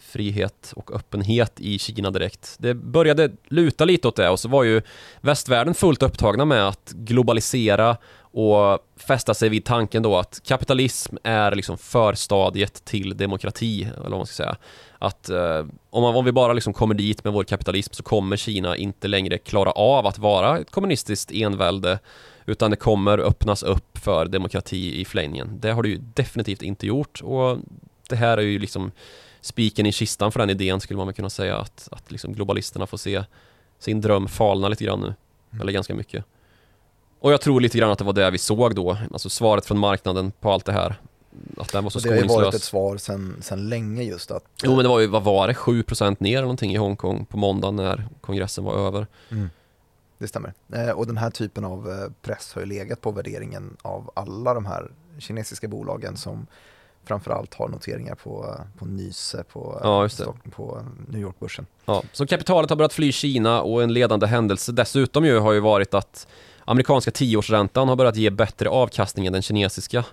[0.00, 2.56] frihet och öppenhet i Kina direkt.
[2.58, 4.82] Det började luta lite åt det och så var ju
[5.20, 7.96] västvärlden fullt upptagna med att globalisera
[8.32, 14.18] och fästa sig vid tanken då att kapitalism är liksom förstadiet till demokrati, eller vad
[14.18, 14.56] man ska säga.
[14.98, 18.36] Att eh, om, man, om vi bara liksom kommer dit med vår kapitalism så kommer
[18.36, 21.98] Kina inte längre klara av att vara ett kommunistiskt envälde
[22.46, 25.60] utan det kommer öppnas upp för demokrati i förlängningen.
[25.60, 27.58] Det har det ju definitivt inte gjort och
[28.11, 28.92] det här är ju liksom
[29.40, 32.87] spiken i kistan för den idén skulle man väl kunna säga att, att liksom globalisterna
[32.87, 33.25] får se
[33.79, 35.14] sin dröm falna lite grann nu.
[35.51, 35.61] Mm.
[35.61, 36.25] Eller ganska mycket.
[37.20, 39.79] Och jag tror lite grann att det var det vi såg då, alltså svaret från
[39.79, 41.01] marknaden på allt det här.
[41.57, 42.29] Att den var så skoningslös.
[42.29, 44.44] Det har ju varit ett svar sedan, sedan länge just att...
[44.62, 47.37] Jo men det var ju, vad var det, 7% ner eller någonting i Hongkong på
[47.37, 49.07] måndagen när kongressen var över.
[49.31, 49.51] Mm.
[50.18, 50.53] Det stämmer.
[50.73, 54.55] Eh, och den här typen av eh, press har ju legat på värderingen av alla
[54.55, 56.46] de här kinesiska bolagen som
[57.11, 60.09] framförallt har noteringar på, på Nyse på, ja,
[60.51, 61.66] på New York-börsen.
[61.85, 65.61] Ja, så kapitalet har börjat fly Kina och en ledande händelse dessutom ju har ju
[65.61, 66.27] varit att
[66.64, 70.05] amerikanska tioårsräntan har börjat ge bättre avkastning än den kinesiska.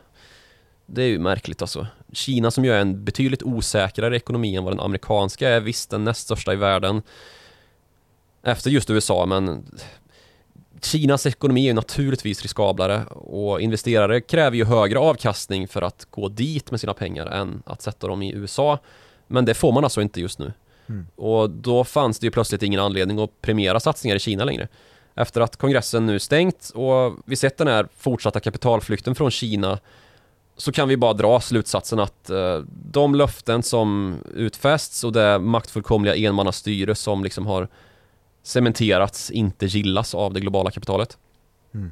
[0.86, 1.88] Det är ju märkligt alltså.
[2.14, 6.04] Kina som ju är en betydligt osäkrare ekonomi än vad den amerikanska är, visst den
[6.04, 7.02] näst största i världen
[8.44, 9.66] efter just USA, men
[10.82, 16.72] Kinas ekonomi är naturligtvis riskablare och investerare kräver ju högre avkastning för att gå dit
[16.72, 18.80] med sina pengar än att sätta dem i USA.
[19.28, 20.54] Men det får man alltså inte just nu.
[20.90, 21.08] Mm.
[21.16, 24.68] Och då fanns det ju plötsligt ingen anledning att premiera satsningar i Kina längre.
[25.16, 29.80] Efter att kongressen nu stängt och vi sett den här fortsatta kapitalflykten från Kina
[30.58, 32.60] så kan vi bara dra slutsatsen att eh,
[32.92, 37.68] de löften som utfästs och det maktfullkomliga enmannastyre som liksom har
[38.48, 41.18] cementerats inte gillas av det globala kapitalet.
[41.74, 41.92] Mm.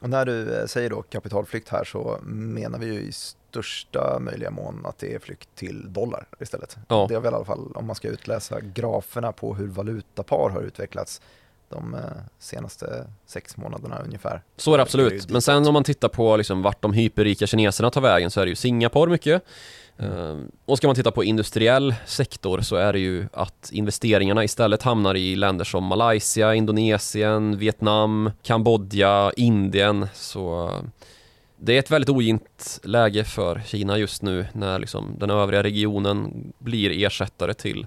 [0.00, 4.50] Och när du eh, säger då kapitalflykt här så menar vi ju i största möjliga
[4.50, 6.76] mån att det är flykt till dollar istället.
[6.88, 7.06] Ja.
[7.08, 10.62] Det är väl i alla fall om man ska utläsa graferna på hur valutapar har
[10.62, 11.20] utvecklats
[11.68, 12.00] de eh,
[12.38, 14.42] senaste sex månaderna ungefär.
[14.56, 17.90] Så är det absolut, men sen om man tittar på liksom vart de hyperrika kineserna
[17.90, 19.44] tar vägen så är det ju Singapore mycket.
[19.98, 20.50] Mm.
[20.64, 25.14] Och ska man titta på industriell sektor så är det ju att investeringarna istället hamnar
[25.14, 30.06] i länder som Malaysia, Indonesien, Vietnam, Kambodja, Indien.
[30.14, 30.82] Så eh,
[31.56, 36.52] det är ett väldigt ogint läge för Kina just nu när liksom den övriga regionen
[36.58, 37.86] blir ersättare till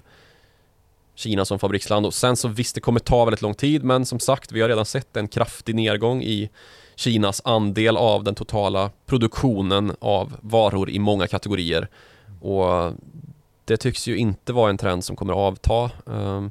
[1.14, 4.20] Kina som fabriksland och sen så visst det kommer ta väldigt lång tid men som
[4.20, 6.50] sagt vi har redan sett en kraftig nedgång i
[6.96, 11.88] Kinas andel av den totala produktionen av varor i många kategorier.
[12.40, 12.92] Och
[13.64, 15.90] det tycks ju inte vara en trend som kommer att avta.
[16.12, 16.50] Ehm,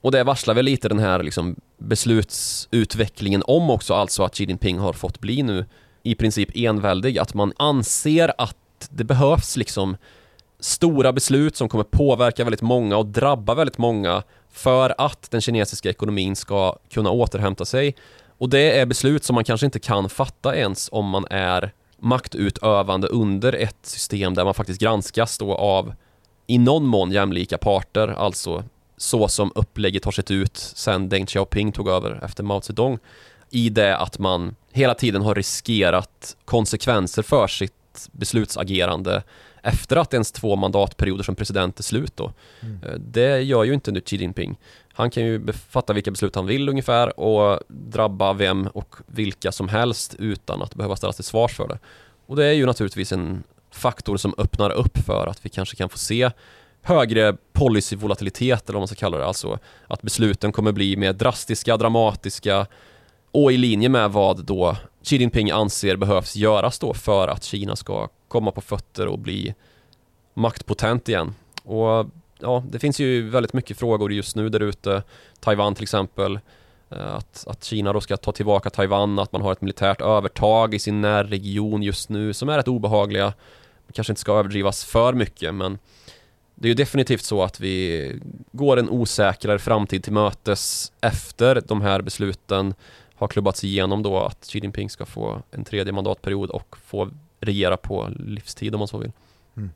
[0.00, 4.78] och det varslar väl lite den här liksom beslutsutvecklingen om också alltså att Xi Jinping
[4.78, 5.66] har fått bli nu
[6.02, 7.18] i princip enväldig.
[7.18, 8.56] Att man anser att
[8.90, 9.96] det behövs liksom
[10.60, 15.90] stora beslut som kommer påverka väldigt många och drabba väldigt många för att den kinesiska
[15.90, 17.94] ekonomin ska kunna återhämta sig.
[18.38, 23.08] Och det är beslut som man kanske inte kan fatta ens om man är maktutövande
[23.08, 25.94] under ett system där man faktiskt granskas då av
[26.46, 28.64] i någon mån jämlika parter, alltså
[28.96, 32.98] så som upplägget har sett ut sen Deng Xiaoping tog över efter Mao Zedong
[33.50, 39.22] i det att man hela tiden har riskerat konsekvenser för sitt beslutsagerande
[39.68, 42.32] efter att ens två mandatperioder som president är slut då.
[42.60, 42.82] Mm.
[42.82, 44.58] Eh, det gör ju inte nu Xi Jinping.
[44.92, 49.68] Han kan ju fatta vilka beslut han vill ungefär och drabba vem och vilka som
[49.68, 51.78] helst utan att behöva ställas till svars för det.
[52.26, 55.88] Och det är ju naturligtvis en faktor som öppnar upp för att vi kanske kan
[55.88, 56.30] få se
[56.82, 61.76] högre policyvolatilitet eller vad man ska kalla det, alltså att besluten kommer bli mer drastiska,
[61.76, 62.66] dramatiska
[63.30, 67.76] och i linje med vad då Xi Jinping anser behövs göras då för att Kina
[67.76, 69.54] ska komma på fötter och bli
[70.34, 71.34] maktpotent igen.
[71.62, 72.06] Och
[72.38, 75.02] ja, det finns ju väldigt mycket frågor just nu där ute.
[75.40, 76.38] Taiwan till exempel.
[76.90, 80.74] Eh, att, att Kina då ska ta tillbaka Taiwan, att man har ett militärt övertag
[80.74, 83.32] i sin närregion just nu som är rätt obehagliga.
[83.92, 85.78] kanske inte ska överdrivas för mycket men
[86.54, 88.20] det är ju definitivt så att vi
[88.52, 92.74] går en osäkrare framtid till mötes efter de här besluten
[93.14, 97.76] har klubbats igenom då att Xi Jinping ska få en tredje mandatperiod och få regera
[97.76, 99.12] på livstid om man så vill.
[99.56, 99.70] Mm.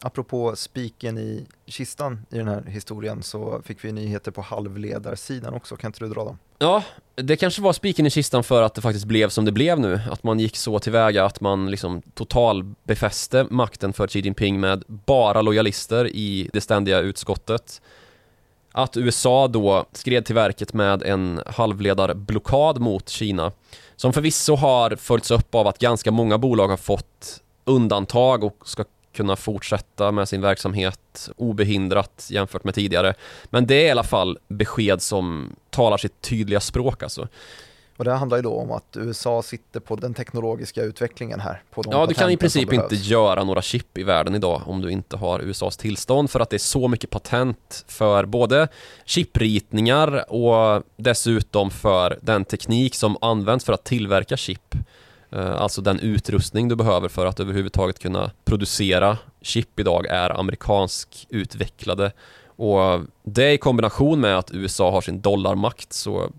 [0.00, 5.76] Apropå spiken i kistan i den här historien så fick vi nyheter på halvledarsidan också,
[5.76, 6.38] kan inte du dra dem?
[6.58, 9.80] Ja, det kanske var spiken i kistan för att det faktiskt blev som det blev
[9.80, 10.00] nu.
[10.10, 14.84] Att man gick så tillväga att man liksom total befäste makten för Xi Jinping med
[14.86, 17.82] bara lojalister i det ständiga utskottet
[18.72, 23.52] att USA då skred till verket med en halvledarblockad mot Kina
[23.96, 28.84] som förvisso har följts upp av att ganska många bolag har fått undantag och ska
[29.12, 33.14] kunna fortsätta med sin verksamhet obehindrat jämfört med tidigare.
[33.44, 37.28] Men det är i alla fall besked som talar sitt tydliga språk alltså.
[37.96, 41.62] Och det handlar ju då om att USA sitter på den teknologiska utvecklingen här.
[41.70, 44.90] På ja, du kan i princip inte göra några chip i världen idag om du
[44.90, 48.68] inte har USAs tillstånd för att det är så mycket patent för både
[49.04, 54.74] chipritningar och dessutom för den teknik som används för att tillverka chip.
[55.30, 61.26] Eh, alltså den utrustning du behöver för att överhuvudtaget kunna producera chip idag är amerikansk
[61.28, 62.12] utvecklade
[62.56, 66.30] och det i kombination med att USA har sin dollarmakt så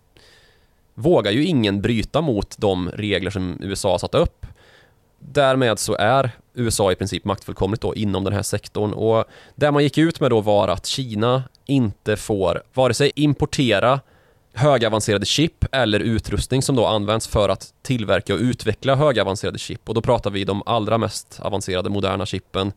[0.94, 4.46] vågar ju ingen bryta mot de regler som USA har satt upp.
[5.20, 9.26] Därmed så är USA i princip maktfullkomligt då inom den här sektorn och
[9.56, 14.00] det man gick ut med då var att Kina inte får vare sig importera
[14.54, 19.96] högavancerade chip eller utrustning som då används för att tillverka och utveckla högavancerade chip och
[19.96, 22.72] då pratar vi de allra mest avancerade moderna chippen.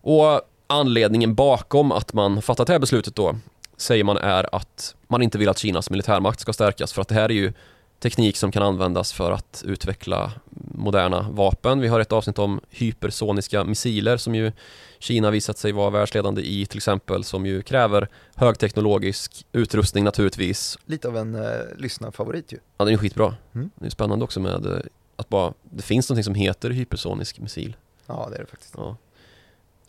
[0.00, 3.36] Och anledningen bakom att man fattat det här beslutet då
[3.76, 7.14] säger man är att man inte vill att Kinas militärmakt ska stärkas för att det
[7.14, 7.52] här är ju
[8.00, 10.32] teknik som kan användas för att utveckla
[10.74, 11.80] moderna vapen.
[11.80, 14.52] Vi har ett avsnitt om hypersoniska missiler som ju
[14.98, 20.78] Kina visat sig vara världsledande i till exempel som ju kräver högteknologisk utrustning naturligtvis.
[20.84, 22.58] Lite av en eh, lyssnarfavorit ju.
[22.78, 23.34] Ja, den är skitbra.
[23.54, 23.70] Mm.
[23.74, 24.78] Det är spännande också med eh,
[25.16, 27.76] att bara, det finns något som heter hypersonisk missil.
[28.06, 28.74] Ja, det är det faktiskt.
[28.76, 28.96] Ja.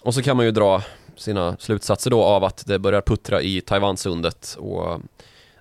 [0.03, 0.83] Och så kan man ju dra
[1.17, 5.01] sina slutsatser då av att det börjar puttra i Taiwansundet och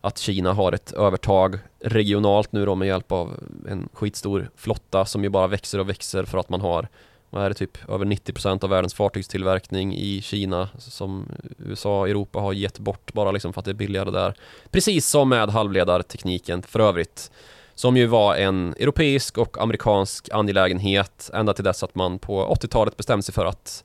[0.00, 3.34] att Kina har ett övertag regionalt nu då med hjälp av
[3.68, 6.88] en skitstor flotta som ju bara växer och växer för att man har
[7.30, 11.28] vad är det typ över 90% av världens fartygstillverkning i Kina som
[11.58, 14.34] USA och Europa har gett bort bara liksom för att det är billigare där.
[14.70, 17.30] Precis som med halvledartekniken för övrigt
[17.74, 22.96] som ju var en europeisk och amerikansk angelägenhet ända till dess att man på 80-talet
[22.96, 23.84] bestämde sig för att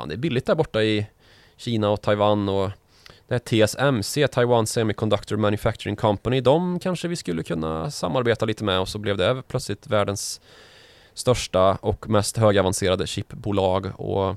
[0.00, 1.06] fan det är billigt där borta i
[1.56, 2.70] Kina och Taiwan och
[3.28, 8.80] det här TSMC, Taiwan Semiconductor Manufacturing Company, de kanske vi skulle kunna samarbeta lite med
[8.80, 10.40] och så blev det plötsligt världens
[11.14, 14.36] största och mest högavancerade chipbolag och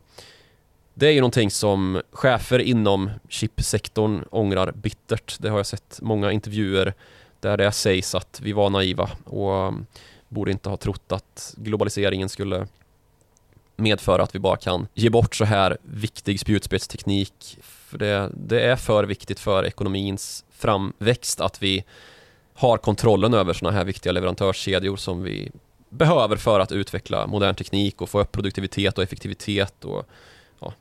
[0.94, 5.38] det är ju någonting som chefer inom chipsektorn ångrar bittert.
[5.40, 6.94] Det har jag sett många intervjuer
[7.40, 9.74] där det sägs att vi var naiva och
[10.30, 12.68] borde inte ha trott att globaliseringen skulle
[13.76, 17.58] medföra att vi bara kan ge bort så här viktig spjutspetsteknik.
[17.62, 21.84] För det, det är för viktigt för ekonomins framväxt att vi
[22.54, 25.52] har kontrollen över sådana här viktiga leverantörskedjor som vi
[25.90, 30.06] behöver för att utveckla modern teknik och få upp produktivitet och effektivitet och
[30.60, 30.74] ja,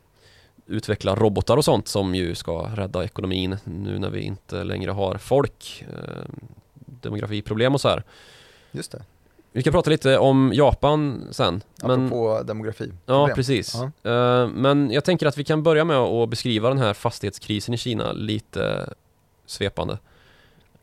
[0.67, 5.19] utveckla robotar och sånt som ju ska rädda ekonomin nu när vi inte längre har
[5.19, 6.25] folk, eh,
[6.75, 8.03] demografiproblem och så här.
[8.73, 9.03] Just det.
[9.53, 11.63] Vi ska prata lite om Japan sen.
[11.83, 12.93] Men, Apropå demografi.
[13.07, 13.75] Ja, precis.
[13.75, 17.79] Uh, men jag tänker att vi kan börja med att beskriva den här fastighetskrisen i
[17.79, 18.95] Kina lite
[19.47, 19.99] svepande.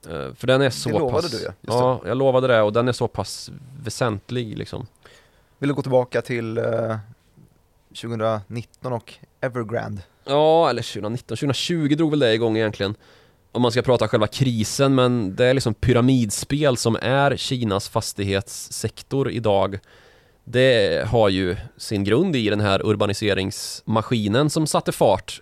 [0.09, 1.31] Uh, för den är så det lovade pass...
[1.31, 1.53] du ja.
[1.61, 3.51] Ja, jag lovade det och den är så pass
[3.83, 4.87] väsentlig liksom.
[5.59, 6.97] Vill du gå tillbaka till uh, eh,
[8.01, 10.01] 2019 och Evergrande?
[10.25, 12.95] Ja, eller 2019, 2020 drog väl det igång egentligen
[13.51, 19.31] om man ska prata själva krisen, men det är liksom pyramidspel som är Kinas fastighetssektor
[19.31, 19.79] idag.
[20.43, 25.41] Det har ju sin grund i den här urbaniseringsmaskinen som satte fart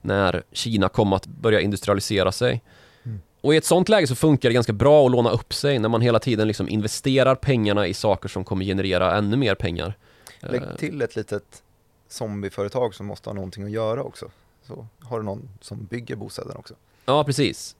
[0.00, 2.62] när Kina kom att börja industrialisera sig.
[3.02, 3.20] Mm.
[3.40, 5.88] Och i ett sånt läge så funkar det ganska bra att låna upp sig när
[5.88, 9.94] man hela tiden liksom investerar pengarna i saker som kommer generera ännu mer pengar.
[10.40, 10.76] Lägg eh.
[10.76, 11.62] till ett litet
[12.08, 14.30] zombieföretag som måste ha någonting att göra också.
[14.66, 16.74] Så har du någon som bygger bostäder också.
[17.04, 17.76] Ja, precis.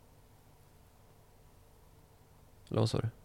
[2.71, 3.09] Eller vad sa du?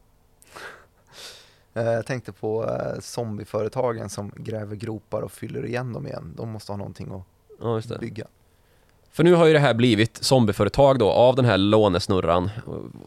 [1.73, 6.33] Eh, jag tänkte på eh, zombieföretagen som gräver gropar och fyller igen dem igen.
[6.37, 7.23] De måste ha någonting att
[7.89, 8.27] ja, bygga.
[9.11, 12.49] För nu har ju det här blivit zombieföretag då av den här lånesnurran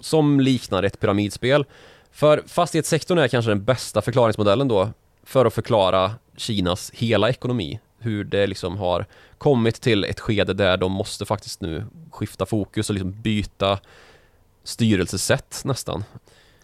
[0.00, 1.64] som liknar ett pyramidspel.
[2.10, 4.90] För fastighetssektorn är kanske den bästa förklaringsmodellen då
[5.22, 9.06] för att förklara Kinas hela ekonomi hur det liksom har
[9.40, 13.78] kommit till ett skede där de måste faktiskt nu skifta fokus och liksom byta
[14.64, 16.04] styrelsesätt nästan.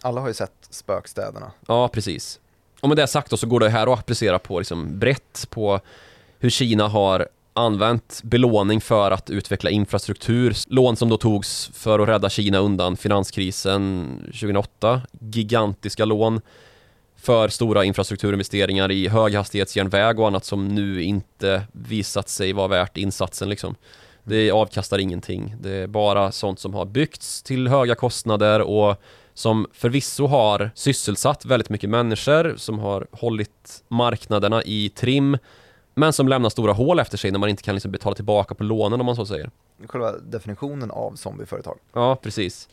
[0.01, 1.51] Alla har ju sett spökstäderna.
[1.67, 2.39] Ja, precis.
[2.81, 5.79] Och med det sagt då så går det här att applicera på liksom brett på
[6.39, 10.55] hur Kina har använt belåning för att utveckla infrastruktur.
[10.67, 15.01] Lån som då togs för att rädda Kina undan finanskrisen 2008.
[15.19, 16.41] Gigantiska lån
[17.17, 23.49] för stora infrastrukturinvesteringar i höghastighetsjärnväg och annat som nu inte visat sig vara värt insatsen
[23.49, 23.75] liksom.
[24.23, 25.55] Det avkastar ingenting.
[25.59, 29.01] Det är bara sånt som har byggts till höga kostnader och
[29.33, 35.37] som förvisso har sysselsatt väldigt mycket människor, som har hållit marknaderna i trim,
[35.95, 38.63] men som lämnar stora hål efter sig när man inte kan liksom betala tillbaka på
[38.63, 39.49] lånen om man så säger.
[39.87, 41.77] Själva definitionen av zombieföretag.
[41.93, 42.69] Ja, precis.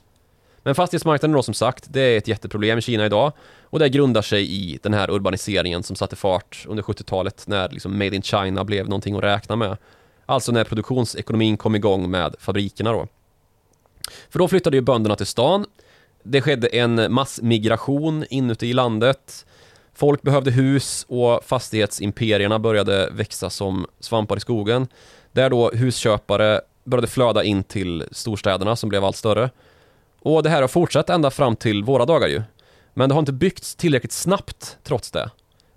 [0.65, 4.23] Men fastighetsmarknaden då som sagt, det är ett jätteproblem i Kina idag och det grundar
[4.23, 8.65] sig i den här urbaniseringen som satte fart under 70-talet när liksom Made in China
[8.65, 9.77] blev någonting att räkna med.
[10.27, 13.07] Alltså när produktionsekonomin kom igång med fabrikerna då.
[14.31, 15.67] För då flyttade ju bönderna till stan.
[16.23, 19.47] Det skedde en massmigration inuti landet.
[19.95, 24.89] Folk behövde hus och fastighetsimperierna började växa som svampar i skogen.
[25.33, 29.51] Där då husköpare började flöda in till storstäderna som blev allt större.
[30.25, 32.43] Och det här har fortsatt ända fram till våra dagar ju.
[32.95, 35.31] Men det har inte byggts tillräckligt snabbt trots det.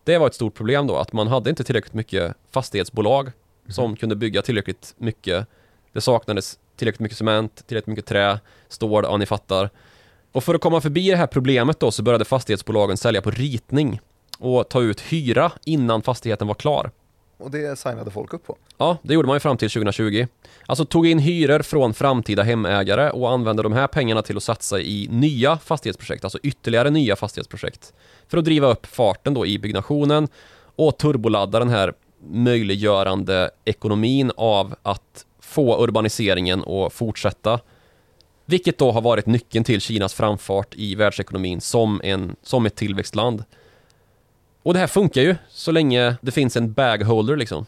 [0.04, 3.34] Det var ett stort problem då, att man hade inte tillräckligt mycket fastighetsbolag mm.
[3.74, 5.48] som kunde bygga tillräckligt mycket.
[5.94, 9.70] Det saknades tillräckligt mycket cement, tillräckligt mycket trä, stål, ja ni fattar.
[10.32, 14.00] Och för att komma förbi det här problemet då så började fastighetsbolagen sälja på ritning
[14.40, 16.92] och ta ut hyra innan fastigheten var klar.
[17.38, 18.58] Och det signade folk upp på?
[18.78, 20.28] Ja, det gjorde man ju fram till 2020.
[20.66, 24.80] Alltså tog in hyror från framtida hemägare och använde de här pengarna till att satsa
[24.80, 27.94] i nya fastighetsprojekt, alltså ytterligare nya fastighetsprojekt.
[28.28, 30.28] För att driva upp farten då i byggnationen
[30.76, 31.94] och turboladda den här
[32.30, 37.60] möjliggörande ekonomin av att få urbaniseringen att fortsätta.
[38.46, 43.44] Vilket då har varit nyckeln till Kinas framfart i världsekonomin som, en, som ett tillväxtland.
[44.68, 47.66] Och det här funkar ju så länge det finns en bagholder liksom.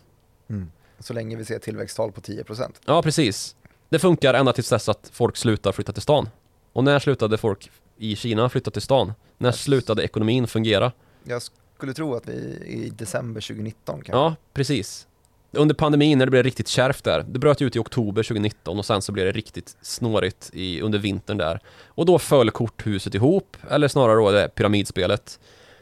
[0.50, 0.72] Mm.
[1.00, 2.74] Så länge vi ser tillväxttal på 10%.
[2.86, 3.56] Ja, precis.
[3.90, 6.30] Det funkar ända tills dess att folk slutar flytta till stan.
[6.74, 9.14] Och när slutade folk i Kina flytta till stan?
[9.38, 10.92] När slutade ekonomin fungera?
[11.24, 11.42] Jag
[11.78, 12.34] skulle tro att vi
[12.66, 14.12] i december 2019 kanske.
[14.12, 15.08] Ja, precis.
[15.52, 18.86] Under pandemin när det blev riktigt kärvt där, det bröt ut i oktober 2019 och
[18.86, 21.60] sen så blev det riktigt snårigt i, under vintern där.
[21.86, 25.40] Och då föll korthuset ihop, eller snarare då det pyramidspelet.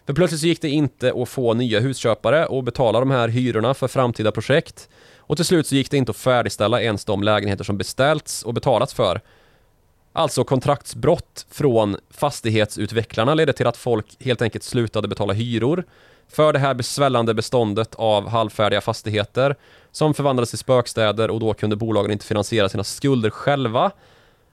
[0.07, 3.73] För plötsligt så gick det inte att få nya husköpare och betala de här hyrorna
[3.73, 4.89] för framtida projekt.
[5.17, 8.53] Och till slut så gick det inte att färdigställa ens de lägenheter som beställts och
[8.53, 9.21] betalats för.
[10.13, 15.83] Alltså kontraktsbrott från fastighetsutvecklarna ledde till att folk helt enkelt slutade betala hyror
[16.27, 19.55] för det här besvällande beståndet av halvfärdiga fastigheter
[19.91, 23.91] som förvandlades till spökstäder och då kunde bolagen inte finansiera sina skulder själva.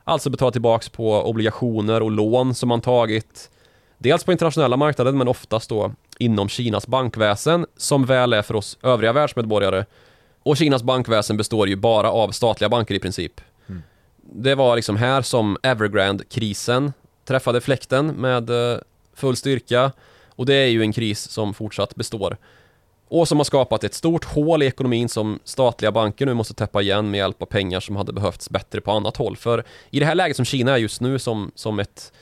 [0.05, 3.51] Alltså betala tillbaks på obligationer och lån som man tagit
[3.99, 8.79] dels på internationella marknaden men oftast då inom Kinas bankväsen som väl är för oss
[8.83, 9.85] övriga världsmedborgare.
[10.43, 13.41] Och Kinas bankväsen består ju bara av statliga banker i princip.
[13.67, 13.83] Mm.
[14.23, 16.93] Det var liksom här som Evergrande-krisen
[17.25, 18.79] träffade fläkten med eh,
[19.15, 19.93] full styrka
[20.29, 22.37] och det är ju en kris som fortsatt består.
[23.09, 26.83] Och som har skapat ett stort hål i ekonomin som statliga banker nu måste täppa
[26.83, 29.37] igen med hjälp av pengar som hade behövts bättre på annat håll.
[29.37, 32.13] För i det här läget som Kina är just nu som, som ett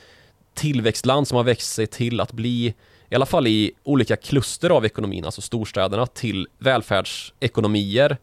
[0.53, 2.73] tillväxtland som har växt sig till att bli
[3.09, 8.17] i alla fall i olika kluster av ekonomin, alltså storstäderna, till välfärdsekonomier,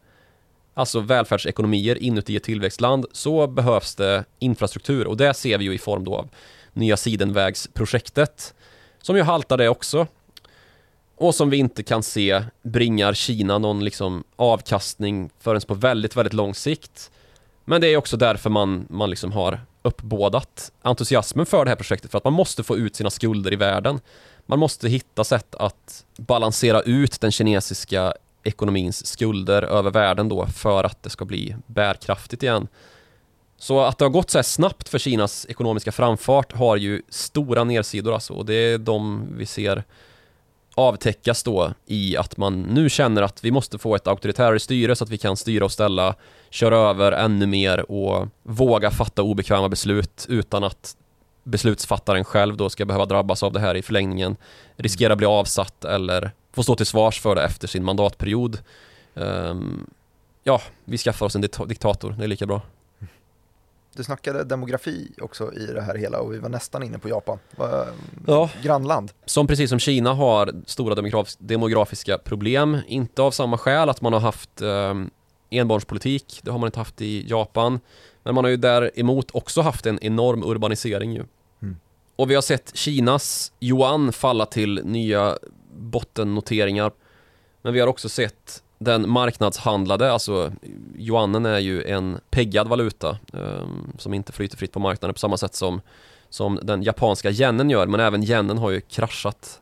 [0.73, 5.77] alltså välfärdsekonomier inuti ett tillväxtland, så behövs det infrastruktur och det ser vi ju i
[5.77, 6.29] form då av
[6.73, 8.53] nya Sidenvägsprojektet
[9.01, 10.07] som ju haltar det också.
[11.15, 16.33] Och som vi inte kan se bringar Kina någon liksom avkastning förrän på väldigt, väldigt
[16.33, 17.11] lång sikt.
[17.65, 22.11] Men det är också därför man, man liksom har uppbådat entusiasmen för det här projektet
[22.11, 23.99] för att man måste få ut sina skulder i världen.
[24.45, 28.13] Man måste hitta sätt att balansera ut den kinesiska
[28.43, 32.67] ekonomins skulder över världen då för att det ska bli bärkraftigt igen.
[33.57, 37.63] Så att det har gått så här snabbt för Kinas ekonomiska framfart har ju stora
[37.63, 39.83] nedsidor alltså och det är de vi ser
[40.81, 45.03] avtäckas då i att man nu känner att vi måste få ett auktoritärt styre så
[45.03, 46.15] att vi kan styra och ställa,
[46.49, 50.95] köra över ännu mer och våga fatta obekväma beslut utan att
[51.43, 54.35] beslutsfattaren själv då ska behöva drabbas av det här i förlängningen,
[54.75, 58.59] riskera bli avsatt eller få stå till svars för det efter sin mandatperiod.
[59.13, 59.89] Um,
[60.43, 62.61] ja, vi skaffar oss en diktator, det är lika bra.
[63.95, 67.39] Du snackade demografi också i det här hela och vi var nästan inne på Japan.
[68.27, 68.49] Ja.
[68.63, 69.11] Grannland.
[69.25, 72.77] Som precis som Kina har stora demograf demografiska problem.
[72.87, 74.93] Inte av samma skäl att man har haft eh,
[75.49, 76.39] enbarnspolitik.
[76.43, 77.79] Det har man inte haft i Japan.
[78.23, 81.23] Men man har ju däremot också haft en enorm urbanisering ju.
[81.61, 81.77] Mm.
[82.15, 85.37] Och vi har sett Kinas yuan falla till nya
[85.73, 86.91] bottennoteringar.
[87.61, 90.51] Men vi har också sett den marknadshandlade, alltså
[90.97, 95.37] yuanen är ju en peggad valuta um, som inte flyter fritt på marknaden på samma
[95.37, 95.81] sätt som,
[96.29, 97.87] som den japanska yenen gör.
[97.87, 99.61] Men även yenen har ju kraschat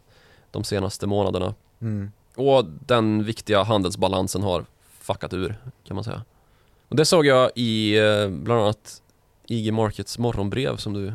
[0.51, 1.53] de senaste månaderna.
[1.81, 2.11] Mm.
[2.35, 4.65] Och den viktiga handelsbalansen har
[4.99, 5.57] fuckat ur
[5.87, 6.23] kan man säga.
[6.87, 9.01] Och det såg jag i eh, bland annat
[9.47, 11.13] IG Markets morgonbrev som du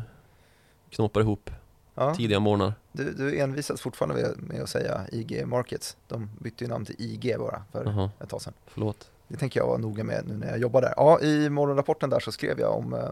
[0.89, 1.49] knoppar ihop
[1.95, 2.15] ja.
[2.15, 2.73] tidiga morgnar.
[2.91, 5.97] Du, du envisas fortfarande med, att säga IG Markets.
[6.07, 8.09] De bytte ju namn till IG bara för -huh.
[8.19, 8.53] ett tag sedan.
[8.67, 9.11] Förlåt.
[9.27, 10.93] Det tänker jag vara noga med nu när jag jobbar där.
[10.97, 13.09] Ja, i morgonrapporten där så skrev jag om uh,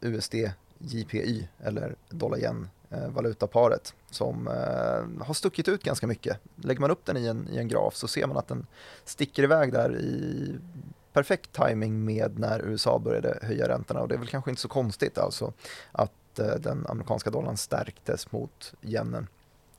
[0.00, 0.34] USD
[0.78, 6.38] JPY eller dollar yen uh, valutaparet som uh, har stuckit ut ganska mycket.
[6.56, 8.66] Lägger man upp den i en, i en graf så ser man att den
[9.04, 10.58] sticker iväg där i
[11.12, 14.68] perfekt timing med när USA började höja räntorna och det är väl kanske inte så
[14.68, 15.52] konstigt alltså
[15.92, 19.26] att Eh, den amerikanska dollarn stärktes mot yenen.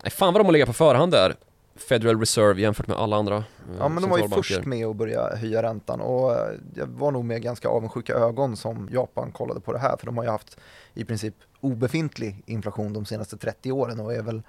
[0.10, 1.36] Fan vad de har legat på förhand där.
[1.76, 3.44] Federal Reserve jämfört med alla andra eh,
[3.80, 7.12] Ja men de var ju först med att börja höja räntan och eh, jag var
[7.12, 10.30] nog med ganska avundsjuka ögon som Japan kollade på det här för de har ju
[10.30, 10.58] haft
[10.94, 14.42] i princip obefintlig inflation de senaste 30 åren och är väl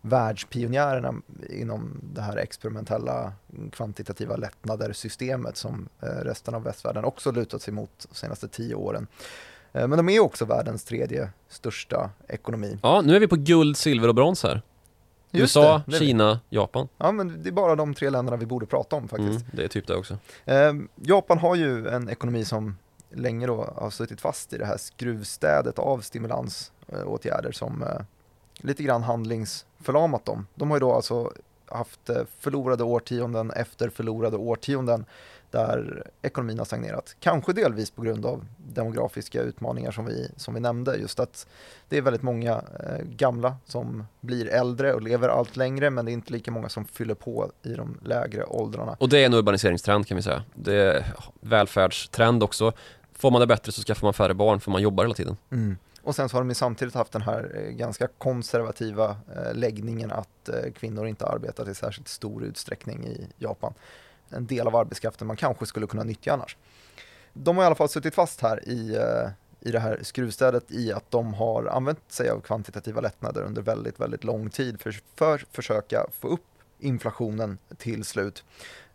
[0.00, 1.14] världspionjärerna
[1.50, 3.32] inom det här experimentella
[3.72, 9.06] kvantitativa lättnader-systemet som resten av västvärlden också lutat sig mot de senaste 10 åren.
[9.74, 12.78] Eh, men de är också världens tredje största ekonomi.
[12.82, 14.62] Ja, nu är vi på guld, silver och brons här.
[15.30, 16.88] Just USA, det, det Kina, Japan.
[16.98, 19.40] Ja, men det är bara de tre länderna vi borde prata om faktiskt.
[19.40, 20.18] Mm, det är typ det också.
[20.44, 22.76] Eh, Japan har ju en ekonomi som
[23.10, 28.00] länge då har suttit fast i det här skruvstädet av stimulansåtgärder som eh,
[28.56, 30.46] lite grann handlingsförlamat dem.
[30.54, 31.32] De har ju då alltså
[31.66, 35.04] haft eh, förlorade årtionden efter förlorade årtionden
[35.54, 37.16] där ekonomin har stagnerat.
[37.20, 40.96] Kanske delvis på grund av demografiska utmaningar som vi, som vi nämnde.
[40.96, 41.46] Just att
[41.88, 46.10] det är väldigt många eh, gamla som blir äldre och lever allt längre men det
[46.10, 48.96] är inte lika många som fyller på i de lägre åldrarna.
[48.98, 50.42] Och det är en urbaniseringstrend kan vi säga.
[50.54, 52.72] Det är välfärdstrend också.
[53.12, 55.36] Får man det bättre så skaffar man färre barn för man jobbar hela tiden.
[55.50, 55.76] Mm.
[56.02, 60.48] Och sen så har de samtidigt haft den här eh, ganska konservativa eh, läggningen att
[60.48, 63.74] eh, kvinnor inte arbetat i särskilt stor utsträckning i Japan
[64.34, 66.56] en del av arbetskraften man kanske skulle kunna nyttja annars.
[67.32, 69.30] De har i alla fall suttit fast här i, eh,
[69.60, 74.00] i det här skruvstädet i att de har använt sig av kvantitativa lättnader under väldigt,
[74.00, 76.46] väldigt lång tid för, att försöka få upp
[76.78, 78.44] inflationen till slut.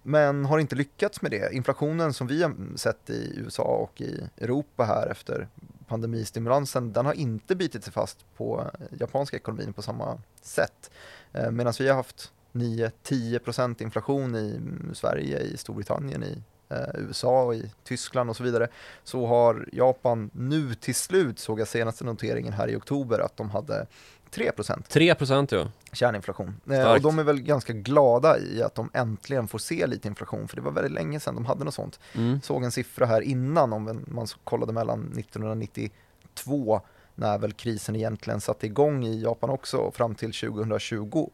[0.03, 1.53] Men har inte lyckats med det.
[1.53, 5.47] Inflationen som vi har sett i USA och i Europa här efter
[5.87, 10.91] pandemistimulansen, den har inte bitit sig fast på japanska ekonomin på samma sätt.
[11.33, 14.59] Eh, medan vi har haft 9-10% inflation i
[14.93, 16.37] Sverige, i Storbritannien, i
[16.69, 18.67] eh, USA och i Tyskland och så vidare,
[19.03, 23.49] så har Japan nu till slut, såg jag senaste noteringen här i oktober, att de
[23.49, 23.87] hade
[24.31, 25.71] 3% 3% ja.
[25.93, 26.61] kärninflation.
[26.71, 30.47] Eh, och de är väl ganska glada i att de äntligen får se lite inflation,
[30.47, 31.99] för det var väldigt länge sedan de hade något sånt.
[32.15, 32.41] Mm.
[32.41, 36.81] Såg en siffra här innan, om man kollade mellan 1992,
[37.19, 41.31] när väl krisen egentligen satte igång i Japan också, fram till 2021.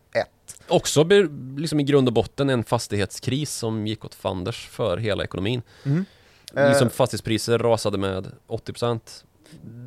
[0.68, 1.04] Också
[1.58, 5.62] liksom i grund och botten en fastighetskris som gick åt fanders för hela ekonomin.
[6.54, 9.24] Liksom Eh, fastighetspriser rasade med 80%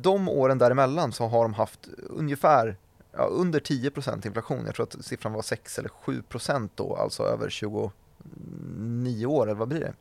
[0.01, 2.77] de åren däremellan så har de haft ungefär
[3.11, 4.65] ja, under 10% inflation.
[4.65, 9.67] Jag tror att siffran var 6 eller 7% då, alltså över 29 år, eller vad
[9.67, 9.93] blir det?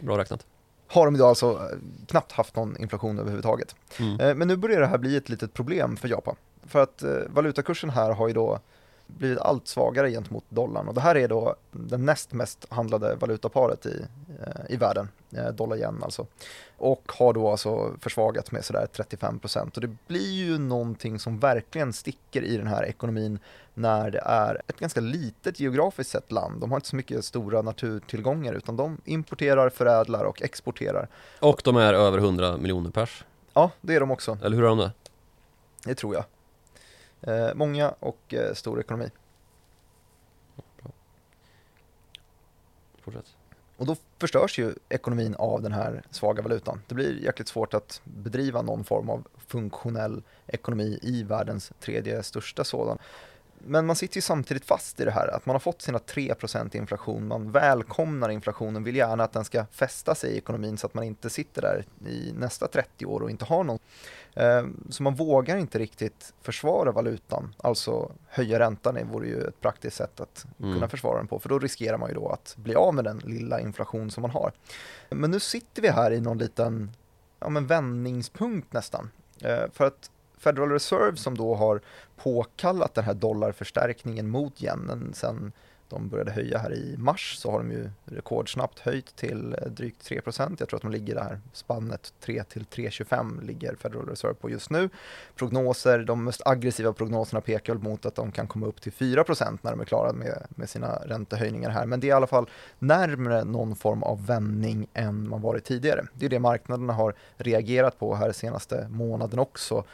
[0.00, 0.46] Bra räknat.
[0.86, 3.74] Har de idag alltså eh, knappt haft någon inflation överhuvudtaget.
[3.98, 4.20] Mm.
[4.20, 6.36] Eh, Men nu börjar det här bli ett litet problem för Japan.
[6.66, 8.58] För att eh, valutakursen här har ju då
[9.06, 13.86] blivit allt svagare gentemot dollarn och det här är då den näst mest handlade valutaparet
[13.86, 14.04] i,
[14.40, 16.26] eh, i världen, eh, dollar yen alltså.
[16.76, 21.92] Och har då alltså försvagats med sådär 35% och det blir ju någonting som verkligen
[21.92, 23.38] sticker i den här ekonomin
[23.74, 26.60] när det är ett ganska litet geografiskt sett land.
[26.60, 31.08] De har inte så mycket stora naturtillgångar utan de importerar, förädlar och exporterar.
[31.40, 33.24] Och de är över 100 miljoner pers.
[33.52, 34.38] Ja, det är de också.
[34.42, 34.92] Eller hur är de det?
[35.84, 36.24] Det tror jag.
[37.26, 39.10] Eh, många och eh, stor ekonomi.
[43.02, 43.36] Fortsätt.
[43.76, 46.80] Och då förstörs ju ekonomin av den här svaga valutan.
[46.86, 52.64] Det blir jäkligt svårt att bedriva någon form av funktionell ekonomi i världens tredje största
[52.64, 52.98] sådan.
[53.58, 56.76] Men man sitter ju samtidigt fast i det här att man har fått sina 3%
[56.76, 60.94] inflation, man välkomnar inflationen, vill gärna att den ska fästa sig i ekonomin så att
[60.94, 63.78] man inte sitter där i nästa 30 år och inte har någon.
[64.34, 69.60] Eh, Så man vågar inte riktigt försvara valutan, alltså höja räntan det vore ju ett
[69.60, 70.74] praktiskt sätt att Mm.
[70.74, 73.18] kunna försvara den på, för då riskerar man ju då att bli av med den
[73.18, 74.52] lilla inflation som man har.
[75.10, 76.90] Men nu sitter vi här i någon liten
[77.40, 79.10] ja, men vändningspunkt nästan.
[79.42, 81.80] Eh, för att Federal Reserve som då har
[82.16, 85.52] påkallat den här dollarförstärkningen mot yenen sen
[85.94, 90.10] de började höja här i mars så har de ju rekordsnabbt höjt till eh, drygt
[90.10, 94.50] 3% Jag tror att de ligger där, spannet 3 till 3,25 ligger Federal Reserve på
[94.50, 94.88] just nu.
[95.36, 99.70] Prognoser, de mest aggressiva prognoserna pekar mot att de kan komma upp till 4% när
[99.70, 101.86] de är klara med, med sina räntehöjningar här.
[101.86, 106.06] Men det är i alla fall närmre någon form av vändning än man varit tidigare.
[106.14, 109.84] Det är det marknaderna har reagerat på här senaste månaden också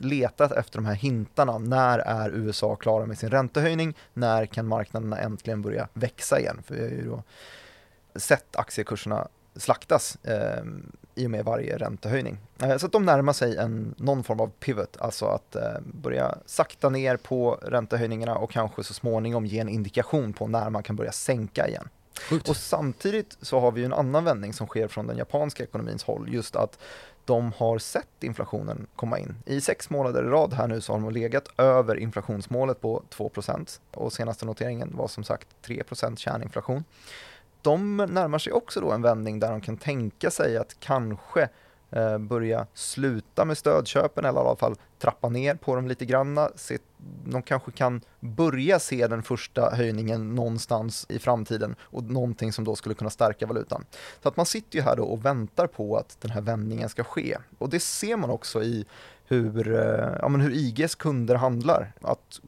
[0.00, 1.58] letat efter de här hintarna.
[1.58, 3.94] När är USA klara med sin räntehöjning?
[4.14, 6.62] När kan marknaderna äntligen börja växa igen?
[6.66, 7.22] För vi har ju då
[8.18, 10.62] sett aktiekurserna slaktas eh,
[11.14, 12.38] i och med varje räntehöjning.
[12.62, 16.38] Eh, så att de närmar sig en, någon form av pivot, alltså att eh, börja
[16.46, 20.96] sakta ner på räntehöjningarna och kanske så småningom ge en indikation på när man kan
[20.96, 21.88] börja sänka igen.
[22.30, 22.48] Sjukt.
[22.48, 26.34] Och samtidigt så har vi en annan vändning som sker från den japanska ekonomins håll,
[26.34, 26.78] just att
[27.26, 29.34] de har sett inflationen komma in.
[29.46, 33.80] I sex månader i rad här nu så har de legat över inflationsmålet på 2%
[33.94, 36.84] och senaste noteringen var som sagt 3% kärninflation.
[37.62, 41.48] De närmar sig också då en vändning där de kan tänka sig att kanske
[41.90, 46.50] eh, börja sluta med stödköpen eller i alla fall trappa ner på dem lite granna.
[46.54, 46.78] Se,
[47.24, 52.76] de kanske kan börja se den första höjningen någonstans i framtiden och någonting som då
[52.76, 53.84] skulle kunna stärka valutan.
[54.22, 57.04] Så att man sitter ju här då och väntar på att den här vändningen ska
[57.04, 57.36] ske.
[57.58, 58.86] Och det ser man också i
[59.24, 61.92] hur, eh, ja, men hur IGs kunder handlar.
[62.00, 62.40] Att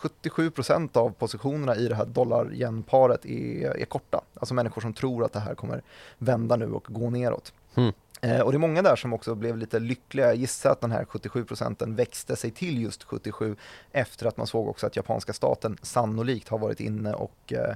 [0.00, 4.20] 77% av positionerna i det här dollar-yen-paret är, är korta.
[4.34, 5.82] Alltså människor som tror att det här kommer
[6.18, 7.52] vända nu och gå neråt.
[7.74, 7.92] Mm.
[8.20, 10.26] Eh, och det är många där som också blev lite lyckliga.
[10.26, 13.56] Jag gissar att den här 77% växte sig till just 77
[13.92, 17.74] efter att man såg också att japanska staten sannolikt har varit inne och eh,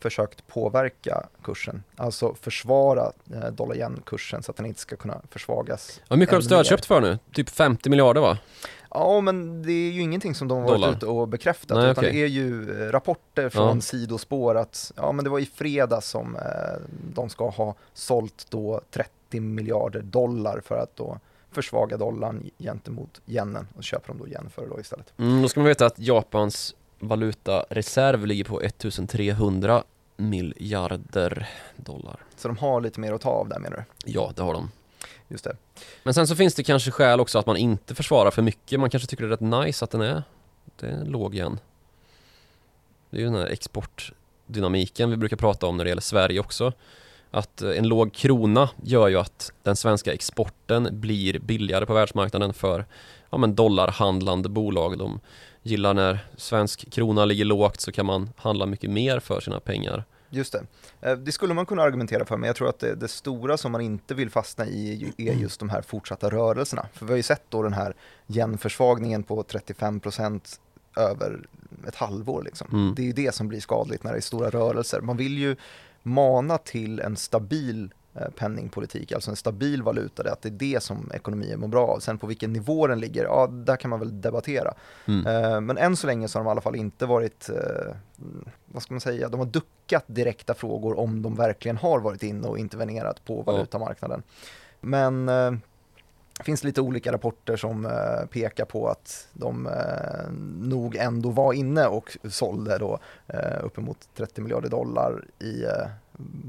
[0.00, 1.82] försökt påverka kursen.
[1.96, 6.00] Alltså försvara eh, dollar-yen-kursen så att den inte ska kunna försvagas.
[6.08, 7.18] Hur mycket har de stödköpt för nu?
[7.32, 8.38] Typ 50 miljarder va?
[8.90, 12.04] Ja, men det är ju ingenting som de har varit ute och bekräftat, Nej, utan
[12.04, 12.12] okej.
[12.12, 13.80] det är ju eh, rapporter från Ja.
[13.80, 16.42] sidospår att ja, men det var i fredags som eh,
[17.14, 21.18] de ska ha sålt då 30 miljarder dollar för att då
[21.50, 25.12] försvaga dollarn gentemot yenen och köper de då yen för då istället.
[25.16, 29.84] Mm, då ska man veta att Japans valutareserv ligger på 1300
[30.16, 32.16] miljarder dollar.
[32.36, 34.12] Så de har lite mer att ta av där menar du?
[34.12, 34.70] Ja, det har de.
[35.28, 35.56] Just det.
[36.02, 38.80] Men sen så finns det kanske skäl också att man inte försvarar för mycket.
[38.80, 40.22] Man kanske tycker det är rätt nice att den är,
[40.76, 41.58] det är låg igen.
[43.10, 46.72] Det är ju den här exportdynamiken vi brukar prata om när det gäller Sverige också.
[47.30, 52.54] Att eh, en låg krona gör ju att den svenska exporten blir billigare på världsmarknaden
[52.54, 52.86] för
[53.30, 54.98] ja, men dollarhandlande bolag.
[54.98, 55.20] De
[55.62, 60.04] gillar när svensk krona ligger lågt så kan man handla mycket mer för sina pengar.
[60.30, 60.66] Just det.
[61.00, 63.72] Eh, det skulle man kunna argumentera för, men jag tror att det, det, stora som
[63.72, 66.86] man inte vill fastna i är just de här fortsatta rörelserna.
[66.92, 67.94] För vi har ju sett då den här
[68.28, 70.58] genförsvagningen på 35%
[70.96, 71.46] över
[71.88, 72.42] ett halvår.
[72.42, 72.68] Liksom.
[72.72, 72.94] Mm.
[72.94, 75.00] Det är ju det som blir skadligt när det är stora rörelser.
[75.00, 75.56] Man vill ju
[76.02, 80.82] mana till en stabil Eh, penningpolitik, alltså en stabil valuta, det, att det är det
[80.82, 81.98] som ekonomin mår bra av.
[81.98, 84.74] Sen på vilken nivå den ligger, ja där kan man väl debattera.
[85.06, 85.26] Mm.
[85.26, 87.94] Eh, men än så länge så har de i alla fall inte varit, eh,
[88.66, 92.48] vad ska man säga, de har duckat direkta frågor om de verkligen har varit inne
[92.48, 94.22] och intervenerat på valutamarknaden.
[94.80, 95.28] Men
[96.40, 100.32] det finns lite olika rapporter som eh, pekar på att de eh,
[100.68, 105.88] nog ändå var inne och sålde då eh, uppemot 30 miljarder dollar i eh,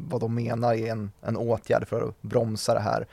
[0.10, 3.08] vad de menar är en, en åtgärd för att bromsa det här.